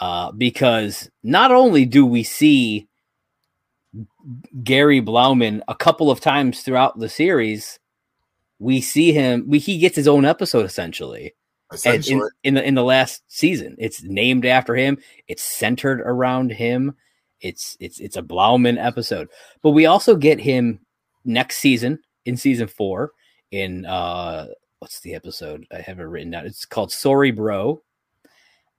[0.00, 2.88] Uh, because not only do we see
[4.62, 7.78] Gary Blauman a couple of times throughout the series,
[8.58, 9.44] we see him.
[9.48, 11.34] We, he gets his own episode essentially
[11.72, 12.28] Essentially.
[12.44, 13.76] in, in the in the last season.
[13.78, 14.98] It's named after him.
[15.26, 16.94] It's centered around him.
[17.40, 19.28] It's it's it's a Blauman episode.
[19.62, 20.80] But we also get him
[21.24, 23.12] next season in season four
[23.50, 24.46] in uh
[24.78, 25.66] what's the episode?
[25.72, 26.46] I have it written down.
[26.46, 27.82] It's called Sorry Bro.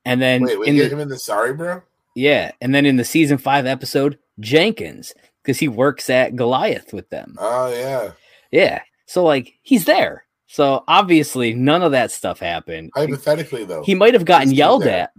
[0.06, 1.82] And then Wait, we in get the, him in the sorry, bro.
[2.16, 7.10] yeah, and then in the season five episode, Jenkins, because he works at Goliath with
[7.10, 7.36] them.
[7.38, 8.12] Oh yeah.
[8.52, 8.82] Yeah.
[9.06, 10.26] So like he's there.
[10.48, 12.92] So obviously none of that stuff happened.
[12.96, 15.12] Hypothetically, though, He might have gotten yelled at.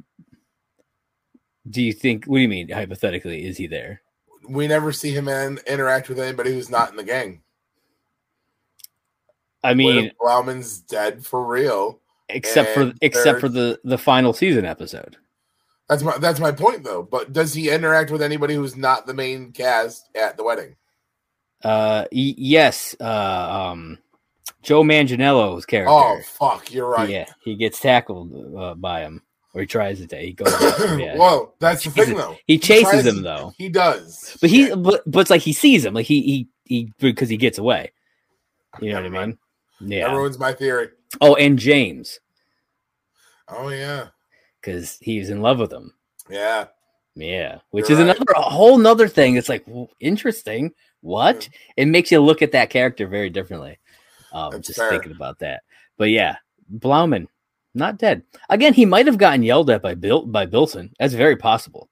[1.69, 4.03] Do you think what do you mean hypothetically is he there?
[4.49, 7.43] we never see him in, interact with anybody who's not in the gang.
[9.63, 12.01] I mean, Blauman's dead for real?
[12.35, 15.17] Except for except for the the final season episode.
[15.89, 17.03] That's my that's my point, though.
[17.03, 20.77] But does he interact with anybody who's not the main cast at the wedding?
[21.65, 23.99] Uh yes, uh um
[24.63, 25.91] Joe Manganiello's character.
[25.93, 27.09] Oh fuck, you're right.
[27.09, 30.17] Yeah, he gets tackled uh, by him or he tries to.
[30.17, 30.49] He goes
[30.99, 31.17] yeah.
[31.19, 32.37] well, that's the thing, though.
[32.47, 33.53] he chases tries- him though.
[33.59, 34.83] He does, But he Shit.
[34.83, 37.93] but, but it's like he sees him like he he he because he gets away.
[38.81, 39.39] You know Never what I mean?
[39.81, 40.13] that Yeah.
[40.15, 40.91] ruins my theory.
[41.21, 42.21] Oh, and James
[43.49, 44.09] Oh yeah,
[44.61, 45.93] because he's in love with him.
[46.29, 46.67] yeah.
[47.17, 48.17] Yeah, which You're is right.
[48.17, 49.35] another a whole nother thing.
[49.35, 50.73] It's like well, interesting.
[51.01, 53.79] What it makes you look at that character very differently.
[54.33, 54.91] Um, That's just fair.
[54.91, 55.63] thinking about that.
[55.99, 56.37] But yeah,
[56.73, 57.27] Blauman
[57.75, 58.75] not dead again.
[58.75, 60.93] He might have gotten yelled at by Bill by Bilson.
[61.01, 61.89] That's very possible.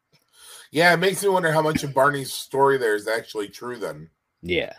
[0.70, 3.76] Yeah, it makes me wonder how much of Barney's story there is actually true.
[3.76, 4.08] Then
[4.42, 4.72] Yeah,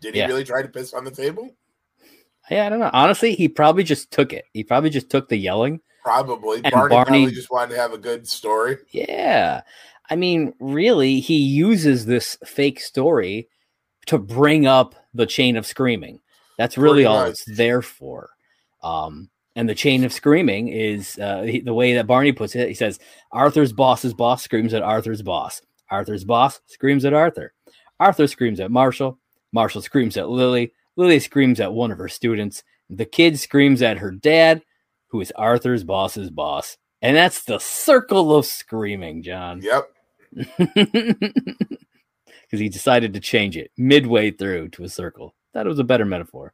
[0.00, 0.26] did he Yeah.
[0.26, 1.56] really try to piss on the table?
[2.50, 2.66] Yeah.
[2.66, 2.90] I don't know.
[2.92, 4.44] Honestly, he probably just took it.
[4.52, 5.80] He probably just took the yelling.
[6.02, 6.60] Probably.
[6.64, 8.78] And Barney, Barney- probably just wanted to have a good story.
[8.90, 9.62] Yeah.
[10.10, 13.48] I mean, really, he uses this fake story
[14.06, 16.18] to bring up the chain of screaming.
[16.58, 17.30] That's really Pretty all much.
[17.30, 18.30] it's there for.
[18.82, 22.68] Um, and the chain of screaming is uh, he- the way that Barney puts it.
[22.68, 22.98] He says,
[23.30, 25.62] Arthur's boss's boss screams at Arthur's boss.
[25.90, 27.52] Arthur's boss screams at Arthur.
[28.00, 29.18] Arthur screams at Marshall.
[29.52, 30.72] Marshall screams at Lily.
[30.96, 32.62] Lily screams at one of her students.
[32.90, 34.62] The kid screams at her dad,
[35.08, 36.76] who is Arthur's boss's boss.
[37.00, 39.62] And that's the circle of screaming, John.
[39.62, 39.88] Yep.
[42.44, 45.34] Because he decided to change it midway through to a circle.
[45.54, 46.52] Thought it was a better metaphor.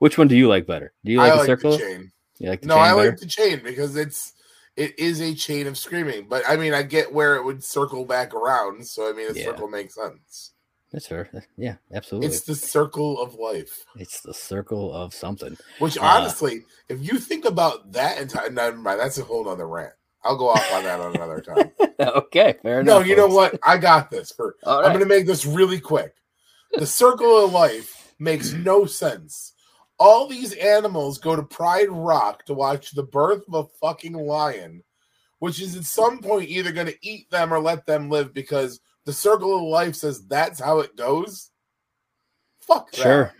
[0.00, 0.92] Which one do you like better?
[1.04, 1.70] Do you like I a like circle?
[1.72, 2.12] the chain.
[2.38, 3.10] You like the No, chain I better?
[3.10, 4.32] like the chain because it's
[4.76, 6.26] it is a chain of screaming.
[6.28, 8.84] But I mean, I get where it would circle back around.
[8.84, 9.44] So I mean, a Yeah.
[9.44, 10.52] circle makes sense.
[10.92, 11.28] That's fair.
[11.56, 12.28] Yeah, absolutely.
[12.28, 13.84] It's the circle of life.
[13.96, 15.56] It's the circle of something.
[15.80, 18.98] Which Uh, honestly, if you think about that entire, never mind.
[19.00, 19.92] That's a whole other rant.
[20.24, 21.70] I'll go off on that on another time.
[22.00, 23.08] okay, fair no, enough.
[23.08, 23.58] you know what?
[23.62, 24.32] I got this.
[24.32, 26.14] For All I'm going to make this really quick.
[26.72, 29.52] The circle of life makes no sense.
[29.98, 34.82] All these animals go to Pride Rock to watch the birth of a fucking lion,
[35.38, 38.80] which is at some point either going to eat them or let them live because
[39.08, 41.50] the circle of life says that's how it goes.
[42.60, 43.00] Fuck that.
[43.00, 43.32] Sure.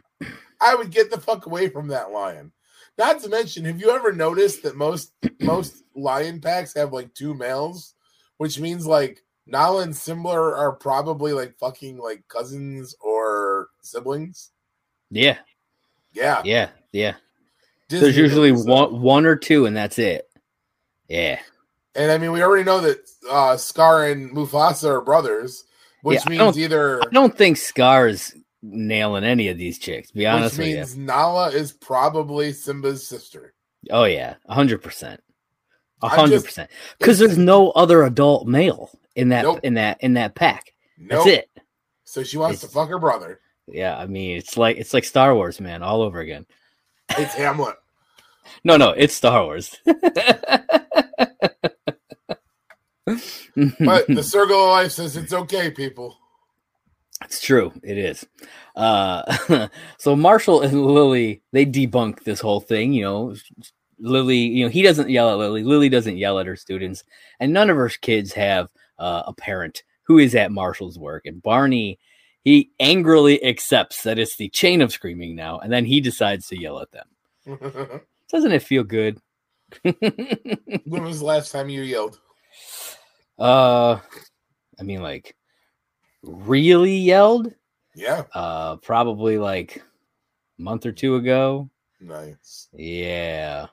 [0.62, 2.52] I would get the fuck away from that lion.
[2.96, 7.34] Not to mention, have you ever noticed that most most lion packs have like two
[7.34, 7.94] males,
[8.38, 14.52] which means like Nala and Simba are probably like fucking like cousins or siblings.
[15.10, 15.36] Yeah,
[16.14, 17.14] Yeah, yeah, yeah.
[17.90, 20.30] Disney There's usually one, one or two, and that's it.
[21.08, 21.40] Yeah,
[21.98, 22.98] and I mean we already know that
[23.30, 25.64] uh Scar and Mufasa are brothers,
[26.02, 30.08] which Yeah, means don't- either I don't think Scar's nailing any of these chicks.
[30.08, 30.76] To be which honest with you.
[30.76, 33.52] means Nala is probably Simba's sister.
[33.90, 35.20] Oh yeah, hundred percent,
[36.02, 36.70] I hundred percent.
[36.98, 39.60] Because there's no other adult male in that Nope.
[39.62, 40.72] in that in that pack.
[40.98, 41.24] Nope.
[41.24, 41.50] That's it.
[42.04, 43.40] So she wants to fuck her brother.
[43.66, 46.46] Yeah, I mean it's like it's like Star Wars, man, all over again.
[47.10, 47.76] It's Hamlet.
[48.64, 49.76] No, no, it's Star Wars.
[53.80, 56.16] But the circle of life says it's okay, people.
[57.24, 57.72] It's true.
[57.82, 58.26] It is.
[58.76, 59.68] Uh,
[59.98, 62.92] so Marshall and Lily they debunk this whole thing.
[62.92, 63.34] You know,
[63.98, 64.36] Lily.
[64.36, 65.64] You know, he doesn't yell at Lily.
[65.64, 67.04] Lily doesn't yell at her students,
[67.40, 68.68] and none of her kids have
[68.98, 71.26] uh, a parent who is at Marshall's work.
[71.26, 71.98] And Barney,
[72.42, 76.60] he angrily accepts that it's the chain of screaming now, and then he decides to
[76.60, 77.06] yell at them.
[78.30, 79.18] Doesn't it feel good?
[79.82, 82.20] when was the last time you yelled?
[83.38, 84.00] Uh,
[84.78, 85.36] I mean, like,
[86.22, 87.54] really yelled?
[87.94, 89.82] Yeah, Uh, probably like
[90.58, 91.70] a month or two ago.
[92.00, 92.68] nice.
[92.72, 93.66] Yeah.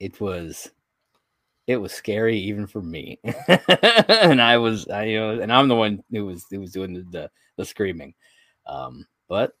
[0.00, 0.70] It was
[1.66, 3.20] it was scary even for me.
[3.48, 6.92] and I was I you know and I'm the one who was who was doing
[6.92, 8.14] the the, the screaming.
[8.66, 9.52] Um but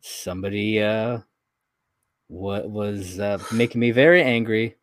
[0.00, 1.18] somebody uh
[2.28, 4.76] what was uh, making me very angry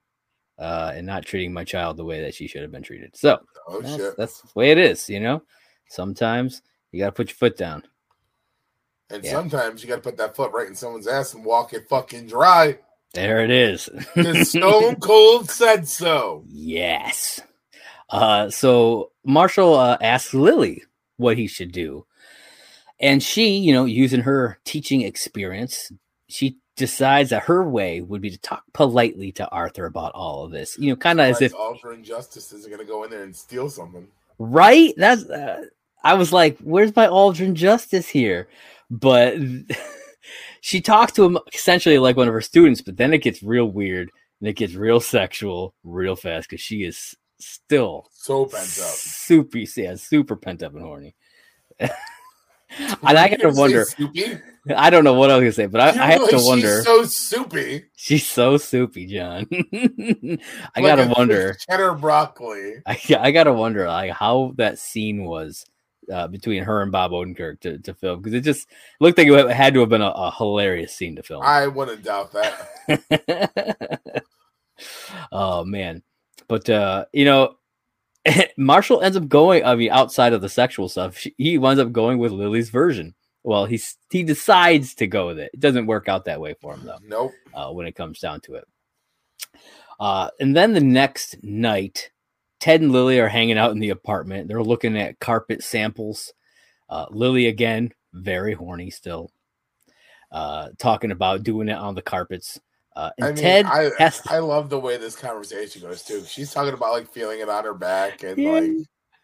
[0.62, 3.18] uh and not treating my child the way that she should have been treated.
[3.18, 5.42] So, Oh that's, that's the way it is, you know.
[5.90, 7.84] Sometimes you got to put your foot down.
[9.10, 9.32] And yeah.
[9.32, 12.28] sometimes you got to put that foot right in someone's ass and walk it fucking
[12.28, 12.80] dry.
[13.14, 13.90] There it is.
[14.16, 16.46] The Stone Cold said so.
[16.48, 17.42] yes.
[18.10, 20.84] Uh, so Marshall uh, asks Lily
[21.18, 22.06] what he should do.
[23.00, 25.92] And she, you know, using her teaching experience,
[26.28, 30.52] she decides that her way would be to talk politely to Arthur about all of
[30.52, 30.78] this.
[30.78, 33.36] You know, kind of as if Ultra justice is going to go in there and
[33.36, 34.08] steal something.
[34.40, 35.66] right that's uh,
[36.04, 38.48] i was like where's my aldrin justice here
[38.90, 39.36] but
[40.62, 43.66] she talks to him essentially like one of her students but then it gets real
[43.66, 48.68] weird and it gets real sexual real fast because she is still So pent up.
[48.68, 51.16] super yeah super pent up and horny
[52.80, 53.86] and i gotta wonder
[54.76, 56.82] i don't know what i was gonna say but i, I have to she's wonder
[56.84, 57.86] so soupy.
[57.96, 60.38] she's so soupy john i
[60.76, 62.76] Like gotta wonder cheddar broccoli.
[62.86, 65.66] I, I gotta wonder like how that scene was
[66.12, 68.68] uh, between her and Bob Odenkirk to, to film because it just
[69.00, 71.44] looked like it had to have been a, a hilarious scene to film.
[71.44, 74.24] I wouldn't doubt that.
[75.32, 76.04] oh man,
[76.48, 77.56] but uh, you know,
[78.58, 79.64] Marshall ends up going.
[79.66, 83.16] I mean, outside of the sexual stuff, she, he winds up going with Lily's version.
[83.44, 85.52] Well, he's he decides to go with it.
[85.54, 87.32] It doesn't work out that way for him though Nope.
[87.54, 88.66] uh, when it comes down to it.
[90.00, 92.12] Uh, and then the next night,
[92.60, 94.48] Ted and Lily are hanging out in the apartment.
[94.48, 96.34] They're looking at carpet samples.
[96.90, 99.32] Uh, Lily again, very horny still,
[100.32, 102.60] uh, talking about doing it on the carpets.
[102.96, 106.24] Uh, and I mean, Ted I to, I love the way this conversation goes too.
[106.26, 108.52] She's talking about like feeling it on her back and Yeah.
[108.52, 108.72] like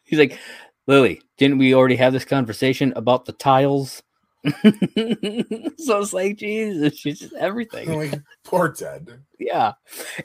[0.06, 0.40] he's like,
[0.88, 4.02] Lily, didn't we already have this conversation about the tiles?
[4.46, 7.94] so it's like, Jesus, she's just everything.
[7.94, 9.22] like poor Ted.
[9.40, 9.74] yeah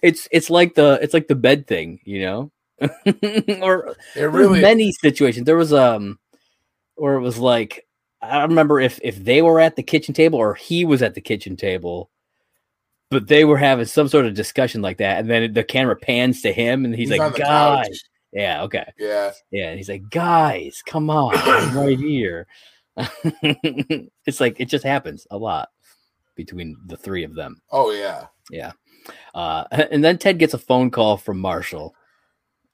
[0.00, 2.52] it's it's like the it's like the bed thing you know
[3.60, 6.18] or It really many situations there was um
[6.96, 7.86] or it was like
[8.22, 11.14] i don't remember if if they were at the kitchen table or he was at
[11.14, 12.10] the kitchen table
[13.12, 16.42] but they were having some sort of discussion like that and then the camera pans
[16.42, 17.96] to him and he's, on like guys couch.
[18.32, 19.32] yeah okay Yeah.
[19.50, 22.46] yeah and he's like guys come on I'm right here
[22.96, 25.68] it's like it just happens a lot
[26.34, 28.26] between the three of them Oh yeah.
[28.50, 28.72] yeah.
[29.34, 31.94] Uh, and then Ted gets a phone call from Marshall.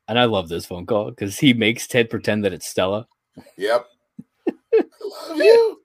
[0.08, 3.06] And I love this phone call because he makes Ted pretend that it's Stella.
[3.56, 3.86] Yep.
[4.74, 4.82] I
[5.28, 5.80] love you.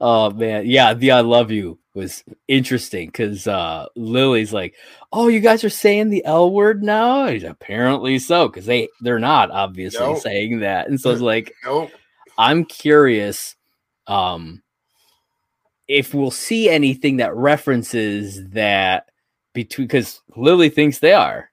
[0.00, 4.74] Oh man, yeah, the I love you was interesting because uh Lily's like,
[5.12, 7.26] Oh, you guys are saying the L word now?
[7.26, 10.18] He's apparently so, because they they're not obviously Nope.
[10.18, 10.88] saying that.
[10.88, 11.90] And so it's like, Nope.
[12.38, 13.56] I'm curious
[14.06, 14.62] um
[15.88, 19.10] if we'll see anything that references that
[19.54, 21.50] between because Lily thinks they are.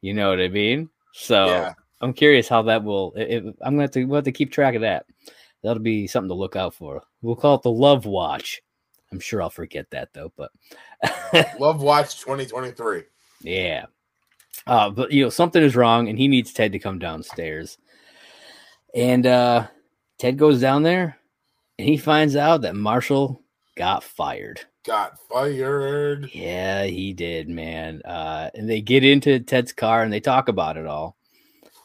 [0.00, 0.88] You know what I mean?
[1.12, 1.74] So Yeah.
[2.00, 4.50] I'm curious how that will it, it- I'm gonna have to we'll have to keep
[4.52, 5.06] track of that.
[5.62, 7.02] That'll be something to look out for.
[7.22, 8.60] We'll call it the love watch.
[9.14, 10.50] I'm sure I'll forget that though, but
[11.60, 13.02] Love Watch 2023.
[13.42, 13.86] yeah.
[14.66, 17.78] Uh, but you know, something is wrong, and he needs Ted to come downstairs.
[18.94, 19.66] And uh
[20.18, 21.18] Ted goes down there
[21.78, 23.42] and he finds out that Marshall
[23.76, 24.60] got fired.
[24.86, 26.30] Got fired.
[26.32, 28.02] Yeah, he did, man.
[28.04, 31.16] Uh and they get into Ted's car and they talk about it all.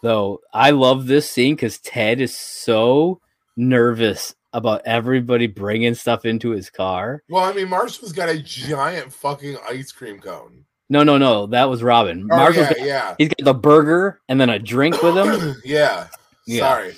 [0.02, 3.20] Though I love this scene because Ted is so
[3.58, 7.24] nervous about everybody bringing stuff into his car.
[7.30, 10.66] Well, I mean, Marshall's got a giant fucking ice cream cone.
[10.90, 12.28] No, no, no, that was Robin.
[12.32, 13.16] Oh, Marshall's yeah, got, yeah.
[13.18, 15.56] he's got the burger and then a drink with him.
[15.66, 16.08] yeah.
[16.48, 16.60] Yeah.
[16.62, 16.96] Sorry.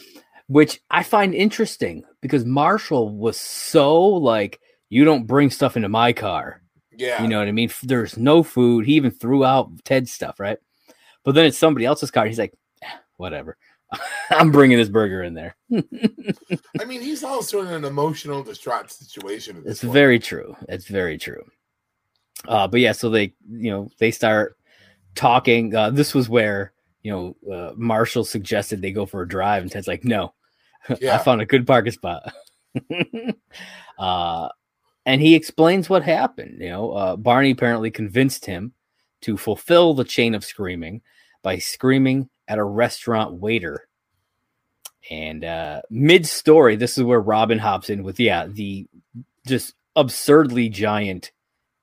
[0.48, 6.14] which I find interesting because Marshall was so like, you don't bring stuff into my
[6.14, 6.62] car.
[6.96, 7.22] Yeah.
[7.22, 7.70] You know what I mean?
[7.84, 8.86] There's no food.
[8.86, 10.58] He even threw out Ted's stuff, right?
[11.24, 12.26] But then it's somebody else's car.
[12.26, 12.88] He's like, "Eh,
[13.18, 13.58] whatever.
[14.30, 15.56] I'm bringing this burger in there.
[16.80, 19.64] I mean, he's also in an emotional, distraught situation.
[19.66, 19.94] It's point.
[19.94, 20.56] very true.
[20.70, 21.44] It's very true.
[22.48, 24.58] Uh, but yeah, so they, you know, they start
[25.16, 25.76] talking.
[25.76, 26.74] Uh, this was where,
[27.04, 30.34] you know, uh, Marshall suggested they go for a drive, and Ted's like, no,
[30.90, 32.34] I found a good parking spot.
[34.00, 34.50] uh,
[35.06, 36.62] and he explains what happened.
[36.62, 38.74] You know, uh, Barney apparently convinced him
[39.22, 41.02] to fulfill the chain of screaming
[41.44, 43.88] by screaming at a restaurant waiter.
[45.10, 48.88] And uh, mid story, this is where Robin hops in with, yeah, the
[49.48, 51.32] just absurdly giant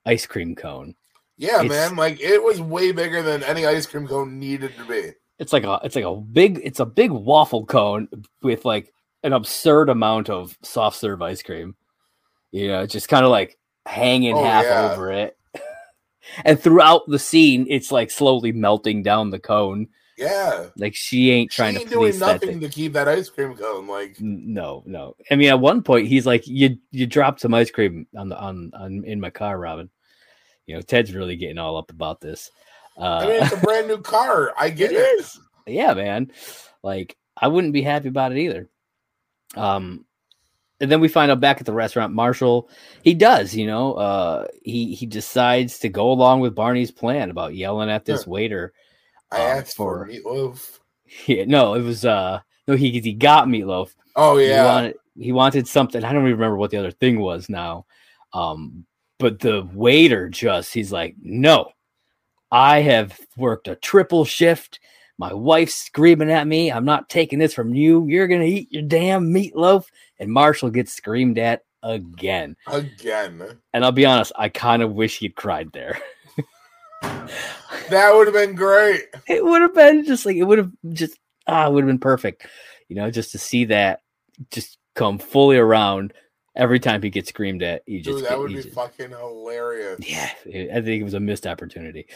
[0.07, 0.95] ice cream cone.
[1.38, 1.97] Yeah, It's- man.
[1.97, 5.12] Like it was way bigger than any ice cream cone needed to be.
[5.38, 8.09] It's like a it's like a big it's a big waffle cone
[8.43, 11.76] with like an absurd amount of soft serve ice cream.
[12.51, 14.90] You know, just kind of like hanging Oh, half yeah.
[14.93, 15.38] over it.
[16.45, 19.88] and throughout the scene, it's like slowly melting down the cone.
[20.19, 20.66] Yeah.
[20.77, 22.61] Like she ain't trying she ain't to doing nothing thing.
[22.61, 23.87] to keep that ice cream cone.
[23.87, 25.14] Like, No, no.
[25.31, 28.39] I mean, at one point, he's like, "You you dropped some ice cream on the
[28.39, 29.89] on on in my car, Robin."
[30.66, 32.51] You know, Ted's really getting all up about this.
[32.99, 34.53] Uh, I mean, it's a brand new car.
[34.59, 35.21] I get it it.
[35.21, 35.39] is.
[35.66, 36.33] Yeah, man.
[36.83, 38.69] Like I wouldn't be happy about it either.
[39.57, 40.05] Um,
[40.81, 42.69] and then we find out back at the restaurant, Marshall,
[43.03, 47.55] he does, you know, uh, he he decides to go along with Barney's plan about
[47.55, 48.33] yelling at this Sure.
[48.33, 48.73] waiter.
[49.31, 50.79] I uh, asked for, meatloaf.
[51.26, 53.95] Yeah, no, it was uh, no, he he got meatloaf.
[54.14, 56.05] Oh He yeah, wanted he wanted something.
[56.05, 57.87] I don't even remember what the other thing was now.
[58.35, 58.85] Um,
[59.18, 61.70] but the waiter just he's like, no,
[62.53, 64.81] I have worked a triple shift.
[65.16, 66.70] My wife's screaming at me.
[66.70, 68.07] I'm not taking this from you.
[68.07, 69.87] You're gonna eat your damn meatloaf.
[70.18, 72.57] And Marshall gets screamed at again.
[72.66, 73.59] again.
[73.72, 75.99] And I'll be honest, I kind of wish he'd cried there.
[77.03, 79.05] That would have been great.
[79.28, 81.99] it would have been just like it would have just ah, it would have been
[81.99, 82.46] perfect.
[82.88, 84.01] You know, just to see that
[84.51, 86.12] just come fully around
[86.57, 87.82] every time he gets screamed at.
[87.86, 90.01] You just Dude, that would be just- fucking hilarious.
[90.07, 92.07] yeah, it- I think it was a missed opportunity.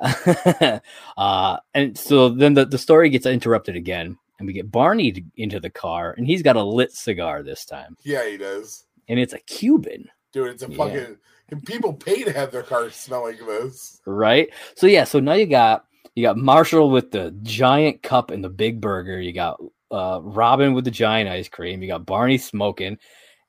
[0.00, 5.22] uh, and so then the, the story gets interrupted again, and we get Barney to-
[5.36, 8.84] into the car, and he's got a lit cigar this time, Yeah, he does.
[9.08, 11.06] and it's a Cuban, Dude, it's a Yeah.
[11.50, 14.00] And people pay to have their cars smell like this.
[14.06, 14.48] right?
[14.76, 18.50] So yeah, so now you got you got Marshall with the giant cup and the
[18.50, 19.20] big burger.
[19.20, 21.82] You got uh, Robin with the giant ice cream.
[21.82, 22.98] You got Barney smoking.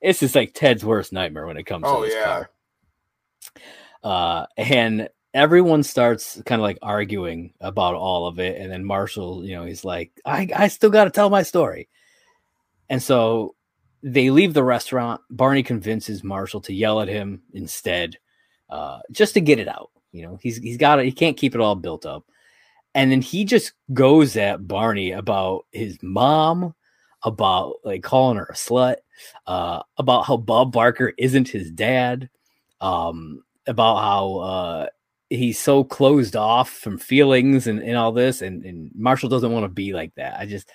[0.01, 2.23] It's just like Ted's worst nightmare when it comes Oh to this yeah.
[2.25, 2.49] car.
[4.03, 9.45] uh, and everyone starts kind of like arguing about all of it and then marshall
[9.45, 11.89] you know he's like i, I still got to tell my story
[12.89, 13.55] and so
[14.03, 15.21] they leave the restaurant.
[15.29, 18.17] Barney convinces marshall to yell at him instead
[18.69, 20.37] uh, just to get it out you know?
[20.41, 22.25] He's he's got it he can't keep it all built up.
[22.95, 26.73] And then he just goes at barney about his mom
[27.23, 28.97] about like calling her a slut
[29.45, 32.29] uh, about how bob barker isn't his dad
[32.81, 34.87] um, about how uh,
[35.29, 39.65] he's so closed off from feelings and, and all this and, and marshall doesn't want
[39.65, 40.39] to be like that.
[40.39, 40.69] I just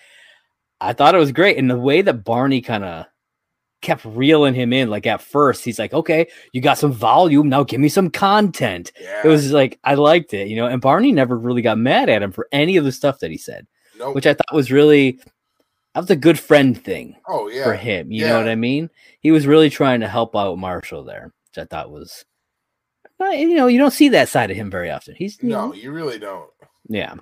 [0.80, 1.58] i thought it was great.
[1.58, 3.06] And the way that barney kind of
[3.83, 7.62] kept reeling him in like at first he's like okay you got some volume now
[7.64, 9.22] give me some content Yeah.
[9.24, 12.22] it was like i liked it you know and barney never really got mad at
[12.22, 13.66] him for any of the stuff that he said
[13.99, 14.14] nope.
[14.14, 15.18] which i thought was really
[15.95, 17.64] that was a good friend thing oh yeah.
[17.64, 18.11] for him.
[18.11, 18.89] You know what I mean?
[19.20, 22.24] He was really trying to help out Marshall there, which I thought was,
[23.20, 25.14] uh, you know, you don't see that side of him very often.
[25.16, 26.49] He's, you No, know, you really don't.
[26.89, 27.16] yeah.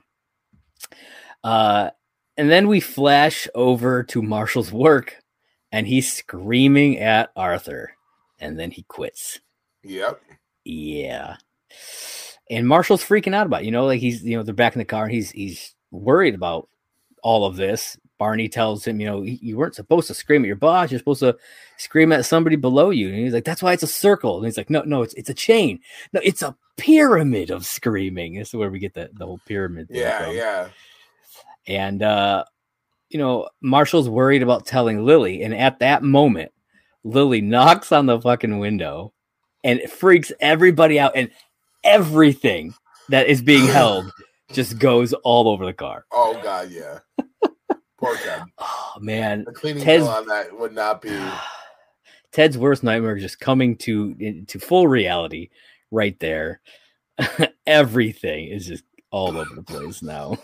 [1.42, 1.90] Uh,
[2.36, 5.16] and then we flash over to Marshall's work,
[5.72, 7.92] and he's screaming at Arthur,
[8.38, 9.40] and then he quits.
[9.84, 10.20] Yep.
[10.64, 11.36] Yeah.
[12.50, 14.80] And Marshall's freaking out about, it, you know, like he's, you know, they're back in
[14.80, 16.68] the car and he's he's worried about
[17.22, 17.96] all of this.
[18.18, 20.90] Barney tells him, you know, "You- weren't supposed to scream at your boss.
[20.90, 21.38] You're supposed to
[21.78, 23.08] scream at somebody below you.
[23.08, 24.36] And he's like, that's why it's a circle.
[24.36, 25.80] And he's like, no, no, it's it's a chain.
[26.12, 28.34] No, it's a pyramid of screaming.
[28.34, 29.88] This is where we get the, the whole pyramid.
[29.88, 30.36] thing Yeah, from.
[30.36, 30.68] yeah.
[31.66, 32.44] And uh,
[33.10, 36.52] you know, Marshall's worried about telling Lily, and at that moment,
[37.04, 39.12] Lily knocks on the fucking window
[39.62, 41.30] and it freaks everybody out, and
[41.84, 42.74] everything
[43.10, 44.10] that is being held
[44.52, 46.06] just goes all over the car.
[46.12, 47.00] Oh god, yeah.
[47.98, 48.42] Poor Ted.
[48.58, 49.44] Oh man.
[49.44, 51.16] The cleaning Ted's- on that would not be
[52.32, 55.50] Ted's worst nightmare just coming to into full reality
[55.90, 56.60] right there.
[57.66, 60.38] Everything is just all over the place now.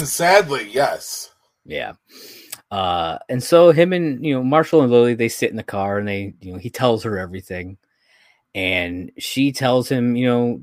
[0.04, 1.30] sadly, yes.
[1.64, 1.92] Yeah.
[2.70, 5.98] Uh, and so him and you know Marshall and Lily they sit in the car
[5.98, 7.78] and they you know he tells her everything,
[8.54, 10.60] and she tells him you know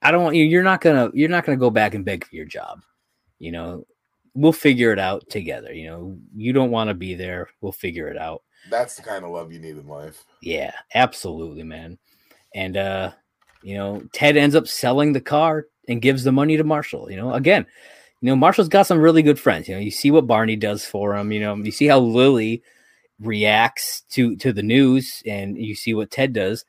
[0.00, 2.36] I don't want you you're not gonna you're not gonna go back and beg for
[2.36, 2.82] your job,
[3.38, 3.86] you know
[4.34, 5.72] we'll figure it out together.
[5.72, 8.42] You know you don't want to be there, we'll figure it out.
[8.70, 10.24] That's the kind of love you need in life.
[10.40, 11.98] Yeah, absolutely, man.
[12.54, 13.12] And uh,
[13.64, 17.10] you know, Ted ends up selling the car and gives the money to Marshall.
[17.10, 17.66] You know, again,
[18.20, 19.68] you know, Marshall's got some really good friends.
[19.68, 21.32] You know, you see what Barney does for him.
[21.32, 22.62] You know, you see how Lily
[23.20, 26.64] reacts to to the news, and you see what Ted does.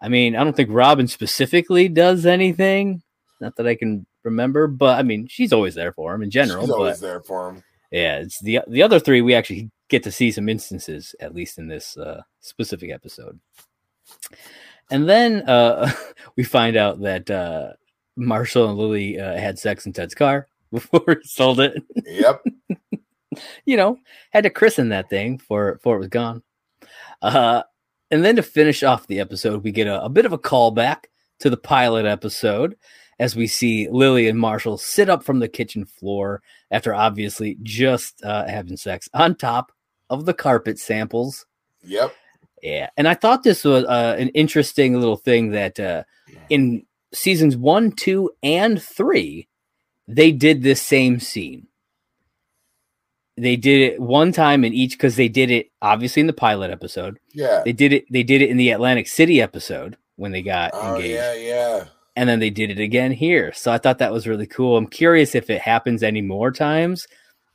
[0.00, 3.02] I mean, I don't think Robin specifically does anything.
[3.40, 6.62] Not that I can remember, but I mean, she's always there for him in general.
[6.62, 7.62] She's but always there for him.
[7.92, 11.58] yeah, it's the the other three we actually get to see some instances at least
[11.58, 13.38] in this uh, specific episode.
[14.92, 15.90] And then uh,
[16.36, 17.72] we find out that uh,
[18.14, 21.82] Marshall and Lily uh, had sex in Ted's car before he sold it.
[22.04, 22.44] Yep.
[23.64, 23.98] you know,
[24.30, 26.42] had to christen that thing for before it was gone.
[27.22, 27.62] Uh,
[28.10, 31.04] and then to finish off the episode, we get a, a bit of a callback
[31.38, 32.76] to the pilot episode
[33.18, 38.22] as we see Lily and Marshall sit up from the kitchen floor after obviously just
[38.24, 39.72] uh, having sex on top
[40.10, 41.46] of the carpet samples.
[41.82, 42.14] Yep.
[42.62, 46.04] Yeah, and I thought this was uh, an interesting little thing that uh,
[46.48, 49.48] in seasons one, two, and three,
[50.06, 51.66] they did this same scene.
[53.36, 56.70] They did it one time in each because they did it obviously in the pilot
[56.70, 57.18] episode.
[57.32, 57.62] Yeah.
[57.64, 58.04] They did it.
[58.10, 61.84] They did it in the Atlantic City episode when they got Oh engaged, yeah, yeah.
[62.14, 63.52] and then they did it again here.
[63.54, 64.76] So I thought that was really cool.
[64.76, 67.08] I'm curious if it happens any more times,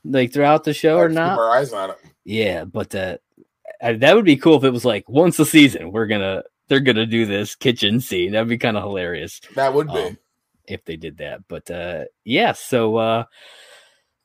[0.04, 1.36] like throughout the show or not.
[1.36, 1.98] Keep our eyes on it.
[2.26, 3.18] Yeah, but uh,
[3.82, 6.80] uh, that would be cool if it was like once a season we're gonna they're
[6.80, 8.32] gonna do this kitchen scene.
[8.34, 9.94] That'd be kind of hilarious That would be.
[10.00, 10.18] um,
[10.68, 11.48] if they did that.
[11.48, 13.24] But uh, yeah, so uh,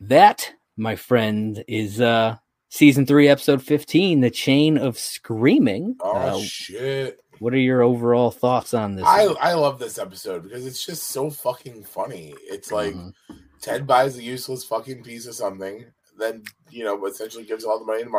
[0.00, 2.36] that my friend is uh,
[2.68, 5.96] season three, episode fifteen, the chain of screaming.
[6.00, 7.20] oh Uh, shit.
[7.38, 9.04] what are your overall thoughts on this?
[9.06, 9.36] I one?
[9.40, 12.34] I love this episode because it's just so fucking funny.
[12.50, 13.12] It's like Mhm.
[13.60, 15.84] Ted buys a useless fucking piece of something,
[16.18, 18.10] then you know essentially gives all the money to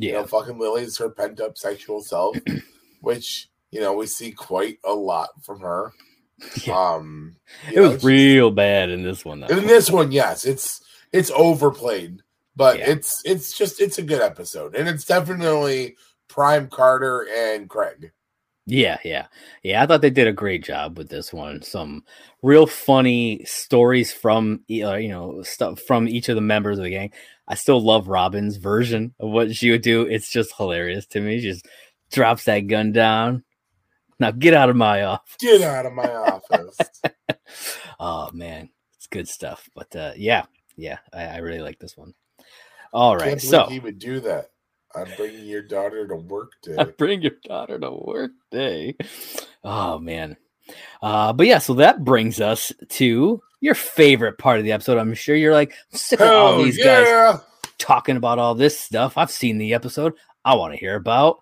[0.00, 0.06] Marshall.
[0.06, 2.36] You yeah, know, fucking Lily is her pent up sexual self,
[3.00, 5.92] which you know we see quite a lot from her.
[6.66, 6.94] Yeah.
[6.94, 7.36] Um,
[7.70, 9.46] it know, was real bad in this one though.
[9.46, 10.80] In this one, yes, it's
[11.12, 12.20] it's overplayed,
[12.56, 12.90] but Yeah.
[12.90, 18.10] it's it's just it's a good episode, and it's definitely prime Carter and Craig.
[18.66, 19.26] Yeah, yeah,
[19.62, 19.82] yeah.
[19.82, 21.62] I thought they did a great job with this one.
[21.62, 22.04] Some
[22.42, 26.90] real funny stories from uh, you know stuff from each of the members of the
[26.90, 27.12] gang.
[27.52, 30.06] I still love Robin's version of what she would do.
[30.06, 31.38] It's just hilarious to me.
[31.38, 31.68] She just
[32.10, 33.44] drops that gun down.
[34.18, 35.36] Now get out of my office.
[35.38, 36.78] Get out of my office.
[38.00, 39.68] oh man, it's good stuff.
[39.74, 40.46] But uh, yeah,
[40.78, 42.14] yeah, I, I really like this one.
[42.90, 44.46] All right, so he would do that.
[44.94, 48.96] I'm bringing your daughter to work I bring your daughter to work day.
[49.62, 50.38] Oh man.
[51.02, 54.98] Uh, but yeah, so that brings us to your favorite part of the episode.
[54.98, 57.40] I'm sure you're like sick of all Hell these guys
[57.78, 59.16] talking about all this stuff.
[59.16, 60.12] I've seen the episode.
[60.44, 61.38] I want to hear about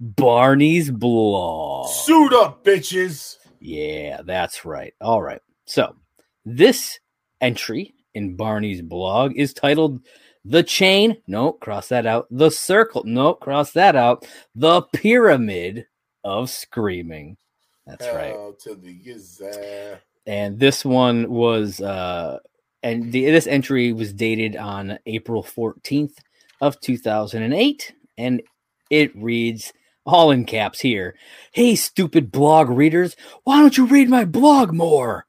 [0.00, 1.90] Barney's blog.
[1.90, 3.36] Suit up, bitches.
[3.60, 4.94] Yeah, that's right.
[5.00, 5.40] All right.
[5.66, 5.96] So
[6.44, 7.00] this
[7.40, 10.00] entry in Barney's blog is titled
[10.44, 11.16] The Chain.
[11.26, 12.28] No, cross that out.
[12.30, 13.02] The Circle.
[13.04, 14.24] No, cross that out.
[14.54, 15.86] The Pyramid
[16.22, 17.38] of Screaming.
[17.86, 18.34] That's right.
[18.60, 19.98] To the.
[20.26, 22.38] And this one was uh
[22.82, 26.14] and the this entry was dated on April 14th
[26.60, 28.42] of 2008 and
[28.90, 29.72] it reads
[30.04, 31.16] all in caps here.
[31.52, 35.26] Hey stupid blog readers, why don't you read my blog more?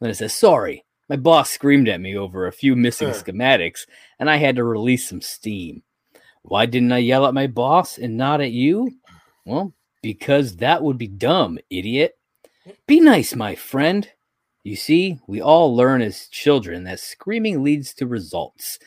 [0.00, 0.84] Then it says sorry.
[1.08, 3.14] My boss screamed at me over a few missing Huh.
[3.14, 3.86] schematics
[4.18, 5.82] and I had to release some steam.
[6.42, 8.92] Why didn't I yell at my boss and not at you?
[9.44, 9.72] Well,
[10.02, 12.14] because that would be dumb, idiot.
[12.86, 14.08] Be nice, my friend.
[14.64, 18.78] You see, we all learn as children that screaming leads to results,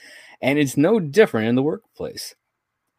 [0.41, 2.36] and it's no different in the workplace.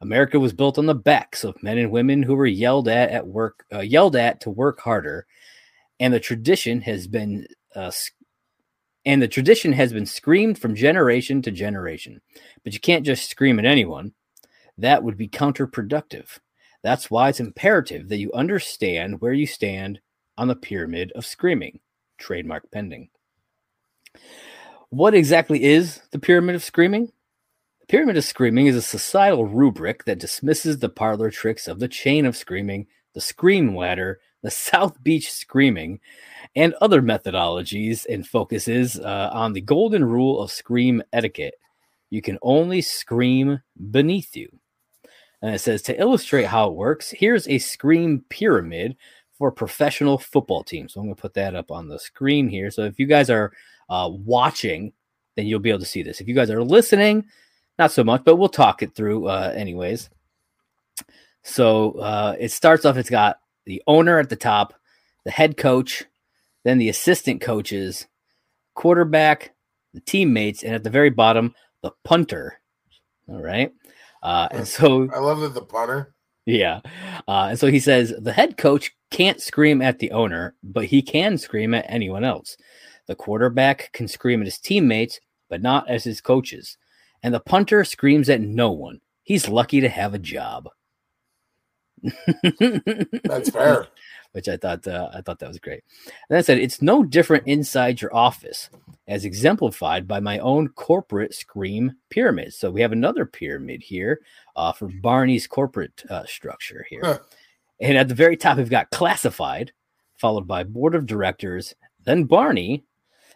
[0.01, 3.27] America was built on the backs of men and women who were yelled at at
[3.27, 5.27] work, uh, yelled at to work harder,
[6.01, 7.47] and the tradition has been,
[7.77, 7.93] uh,
[9.05, 12.20] and the tradition has been screamed from generation to generation.
[12.64, 14.12] But you can't just scream at anyone;
[14.79, 16.39] that would be counterproductive.
[16.83, 20.01] That's why it's imperative that you understand where you stand
[20.37, 21.79] on the pyramid of screaming.
[22.19, 23.09] Trademark pending.
[24.91, 27.13] What exactly is the pyramid of screaming?
[27.81, 31.89] The pyramid of screaming is a societal rubric that dismisses the parlor tricks of the
[31.89, 36.01] chain of screaming, the scream ladder, the South Beach screaming,
[36.55, 41.55] and other methodologies and focuses uh, on the golden rule of scream etiquette.
[42.11, 44.51] You can only scream beneath you.
[45.41, 48.97] And it says to illustrate how it works, here's a scream pyramid
[49.43, 50.93] for professional football teams.
[50.93, 52.70] So I'm going to put that up on the screen here.
[52.70, 53.51] So if you guys are
[53.90, 54.93] uh, watching,
[55.34, 56.20] then you'll be able to see this.
[56.20, 57.24] If you guys are listening,
[57.76, 60.11] not so much, but we'll talk it through uh, anyways.
[61.43, 64.74] So uh, it starts off, it's got the owner at the top,
[65.24, 66.05] the head coach,
[66.62, 68.07] then the assistant coaches,
[68.74, 69.57] quarterback,
[69.93, 72.61] the teammates, and at the very bottom, the punter.
[73.28, 73.72] All right.
[74.22, 76.14] Uh, and so I love that the punter.
[76.47, 76.80] Yeah.
[77.28, 81.03] Uh, and so he says the head coach can't scream at the owner, but he
[81.03, 82.57] can scream at anyone else.
[83.07, 86.76] The quarterback can scream at his teammates, but not as his coaches.
[87.22, 89.01] And the punter screams at no one.
[89.22, 90.68] He's lucky to have a job.
[93.24, 93.86] That's fair.
[94.33, 95.83] Which I thought uh, I thought that was great.
[96.28, 98.70] And I said it's no different inside your office,
[99.07, 102.55] as exemplified by my own corporate scream pyramid.
[102.55, 104.20] So we have another pyramid here
[104.57, 107.03] uh, for Barney's corporate uh, structure here.
[107.05, 107.18] Huh.
[107.80, 109.72] And at the very top, we've got classified,
[110.16, 111.74] followed by board of directors,
[112.05, 112.85] then Barney,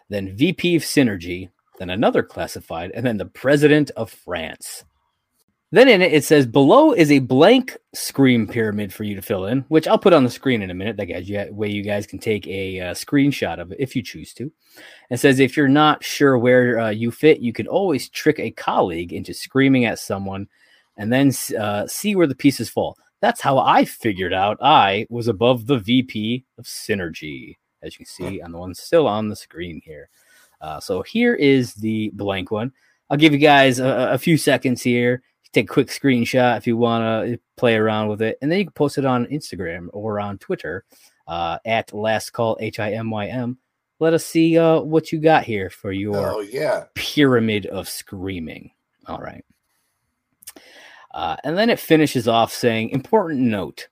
[0.09, 4.83] then VP of synergy, then another classified, and then the president of France.
[5.71, 9.47] Then in it, it says below is a blank scream pyramid for you to fill
[9.47, 10.95] in, which I'll put on the screen in a minute.
[10.95, 14.33] That guys, way you guys can take a uh, screenshot of it if you choose
[14.35, 14.49] to.
[15.09, 18.51] It says if you're not sure where uh, you fit, you can always trick a
[18.51, 20.47] colleague into screaming at someone,
[20.95, 22.97] and then uh, see where the pieces fall.
[23.19, 28.05] That's how I figured out I was above the VP of Synergy, as you can
[28.05, 30.07] see on the one still on the screen here.
[30.61, 32.71] Uh, so here is the blank one.
[33.09, 36.77] I'll give you guys a, a few seconds here take a quick screenshot if you
[36.77, 40.19] want to play around with it, and then you can post it on Instagram or
[40.19, 40.85] on Twitter
[41.27, 43.57] uh, at Last Call H I M Y M.
[43.99, 46.83] Let us see uh, what you got here for your Oh yeah.
[46.93, 48.71] pyramid of screaming.
[49.07, 49.43] All right.
[51.13, 53.87] Uh, and then it finishes off saying, important note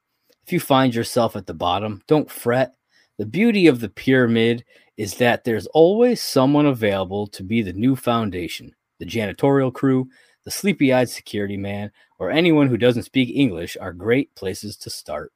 [0.45, 2.75] if you find yourself at the bottom, don't fret.
[3.17, 4.63] The beauty of the pyramid
[4.97, 10.07] is that there's always someone available to be the new foundation, the janitorial crew,
[10.45, 14.89] the sleepy eyed security man, or anyone who doesn't speak English are great places to
[14.89, 15.33] start.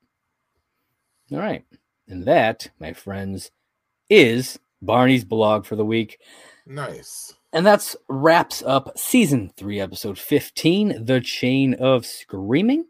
[1.31, 1.65] All right.
[2.07, 3.51] And that, my friends,
[4.09, 6.19] is Barney's blog for the week.
[6.65, 7.33] Nice.
[7.53, 12.85] And that's wraps up season three, episode 15, The Chain of Screaming.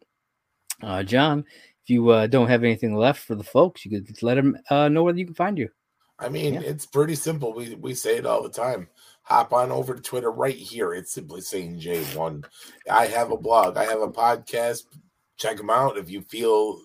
[0.83, 1.45] Uh, John,
[1.83, 4.89] if you uh, don't have anything left for the folks, you could let them uh,
[4.89, 5.69] know where you can find you.
[6.19, 6.61] I mean, Yeah.
[6.61, 7.53] it's pretty simple.
[7.53, 8.89] We we say it all the time.
[9.29, 10.93] Hop on over to Twitter right here.
[10.93, 12.45] It's SimplySaneJ1.
[12.91, 13.77] I have a blog.
[13.77, 14.85] I have a podcast.
[15.37, 16.79] Check them out if you feel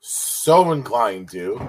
[0.00, 1.60] so inclined to.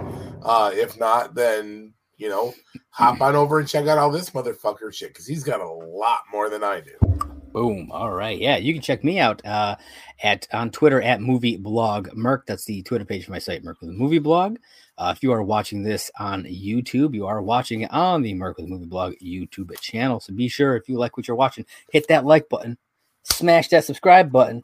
[0.42, 2.54] Uh, if not, then you know,
[2.92, 6.20] hop on over and check out all this motherfucker shit because he's got a lot
[6.32, 7.11] more than I do.
[7.52, 7.92] Boom.
[7.92, 8.38] All right.
[8.38, 9.76] Yeah, you can check me out uh,
[10.24, 12.46] at on Twitter at movie blog Merc.
[12.46, 14.58] That's the Twitter page for my site, Merc with a movie blog.
[14.98, 18.58] Uh, if you are watching this on YouTube, you are watching it on the Merc
[18.58, 20.20] with a movie blog YouTube channel.
[20.20, 22.78] So be sure if you like what you're watching, hit that like button,
[23.24, 24.64] smash that subscribe button,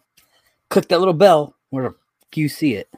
[0.69, 1.95] click that little bell where
[2.35, 2.89] you see it.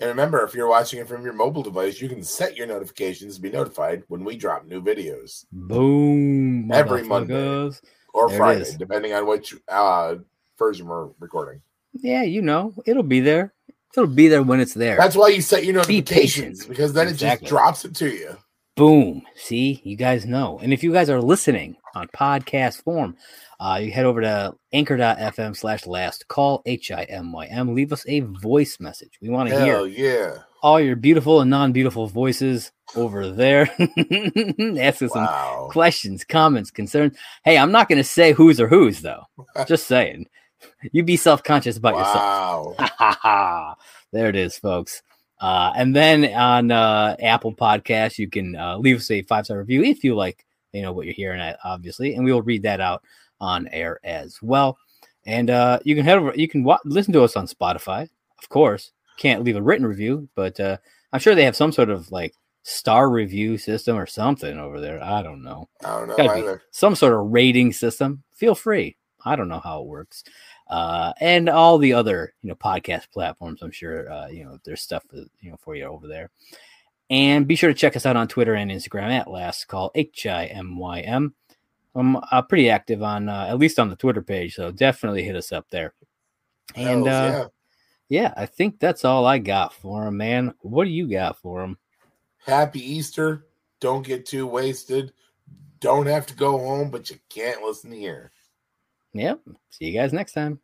[0.00, 3.36] And remember, if you're watching it from your mobile device, you can set your notifications
[3.36, 6.72] to be notified when we drop new videos Boom.
[6.72, 7.70] Every Monday.
[8.14, 10.16] Or There Friday, depending on which uh,
[10.58, 11.60] version we're recording.
[11.94, 13.54] Yeah, you know, it'll be there.
[13.96, 14.96] It'll be there when it's there.
[14.96, 16.68] That's why you set your Be notifications patient.
[16.68, 17.46] because then Exactly.
[17.46, 18.36] it just drops it to you.
[18.76, 19.22] Boom.
[19.34, 20.58] See, you guys know.
[20.62, 23.16] And if you guys are listening on podcast form,
[23.58, 27.74] uh, you head over to anchor.fm slash last call H I M Y M.
[27.74, 29.18] Leave us a voice message.
[29.20, 30.38] We want to Hell hear yeah!
[30.62, 33.62] All your beautiful and non beautiful voices over there.
[34.78, 37.16] Ask us some questions, comments, concerns.
[37.44, 39.24] Hey, I'm not going to say who's or who's, though.
[39.66, 40.26] Just saying.
[40.92, 43.76] You be self conscious about yourself.
[44.12, 45.02] There it is, folks.
[45.40, 49.58] Uh, and then on uh, Apple Podcasts, you can uh, leave us a five star
[49.58, 52.64] review if you like, you know, what you're hearing, uh, obviously, and we will read
[52.64, 53.04] that out
[53.40, 54.76] on air as well.
[55.26, 58.08] And uh, you can head over, you can wa- listen to us on Spotify,
[58.42, 58.90] of course.
[59.20, 60.78] Can't leave a written review, but uh,
[61.12, 65.02] I'm sure they have some sort of like star review system or something over there.
[65.02, 66.62] I don't know I don't know either.
[66.70, 68.22] some sort of rating system.
[68.34, 68.96] Feel free.
[69.24, 70.24] I don't know how it works.
[70.68, 73.60] Uh, and all the other, you know, podcast platforms.
[73.60, 76.30] I'm sure, uh, you know, there's stuff, you know, for you over there.
[77.10, 80.26] And be sure to check us out on Twitter and Instagram at Last Call H
[80.26, 81.34] I M Y M.
[81.94, 85.34] I'm uh, pretty active on, uh, at least on the Twitter page, so definitely hit
[85.34, 85.92] us up there.
[86.76, 87.48] And Hells uh,
[88.10, 90.52] yeah, I think that's all I got for him, man.
[90.60, 91.78] What do you got for him?
[92.44, 93.46] Happy Easter.
[93.80, 95.12] Don't get too wasted.
[95.78, 98.32] Don't have to go home, but you can't listen here.
[99.14, 99.40] Yep.
[99.70, 100.58] See you guys next time.